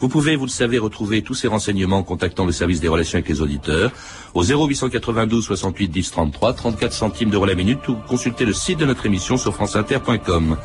Vous 0.00 0.08
pouvez, 0.08 0.36
vous 0.36 0.44
le 0.44 0.50
savez, 0.50 0.78
retrouver 0.78 1.22
tous 1.22 1.34
ces 1.34 1.48
renseignements 1.48 1.98
en 1.98 2.02
contactant 2.04 2.46
le 2.46 2.52
service 2.52 2.80
des 2.80 2.86
relations 2.86 3.16
avec 3.16 3.28
les 3.28 3.40
auditeurs 3.40 3.90
au 4.34 4.44
0892 4.44 5.44
68 5.44 5.88
10 5.88 6.10
33, 6.12 6.52
34 6.52 6.92
centimes 6.92 7.30
d'euros 7.30 7.46
la 7.46 7.56
minute 7.56 7.86
ou 7.88 7.96
consulter 8.06 8.44
le 8.44 8.52
site 8.52 8.78
de 8.78 8.84
notre 8.84 9.06
émission 9.06 9.36
sur 9.36 9.52
franceinter.com. 9.54 10.56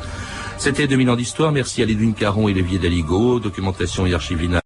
C'était 0.64 0.86
2000 0.86 1.10
ans 1.10 1.16
d'histoire. 1.16 1.52
Merci 1.52 1.82
à 1.82 1.84
Lédouine 1.84 2.14
Caron 2.14 2.48
et 2.48 2.54
Lévier 2.54 2.78
Daligo. 2.78 3.38
Documentation 3.38 4.06
et 4.06 4.14
archivina. 4.14 4.63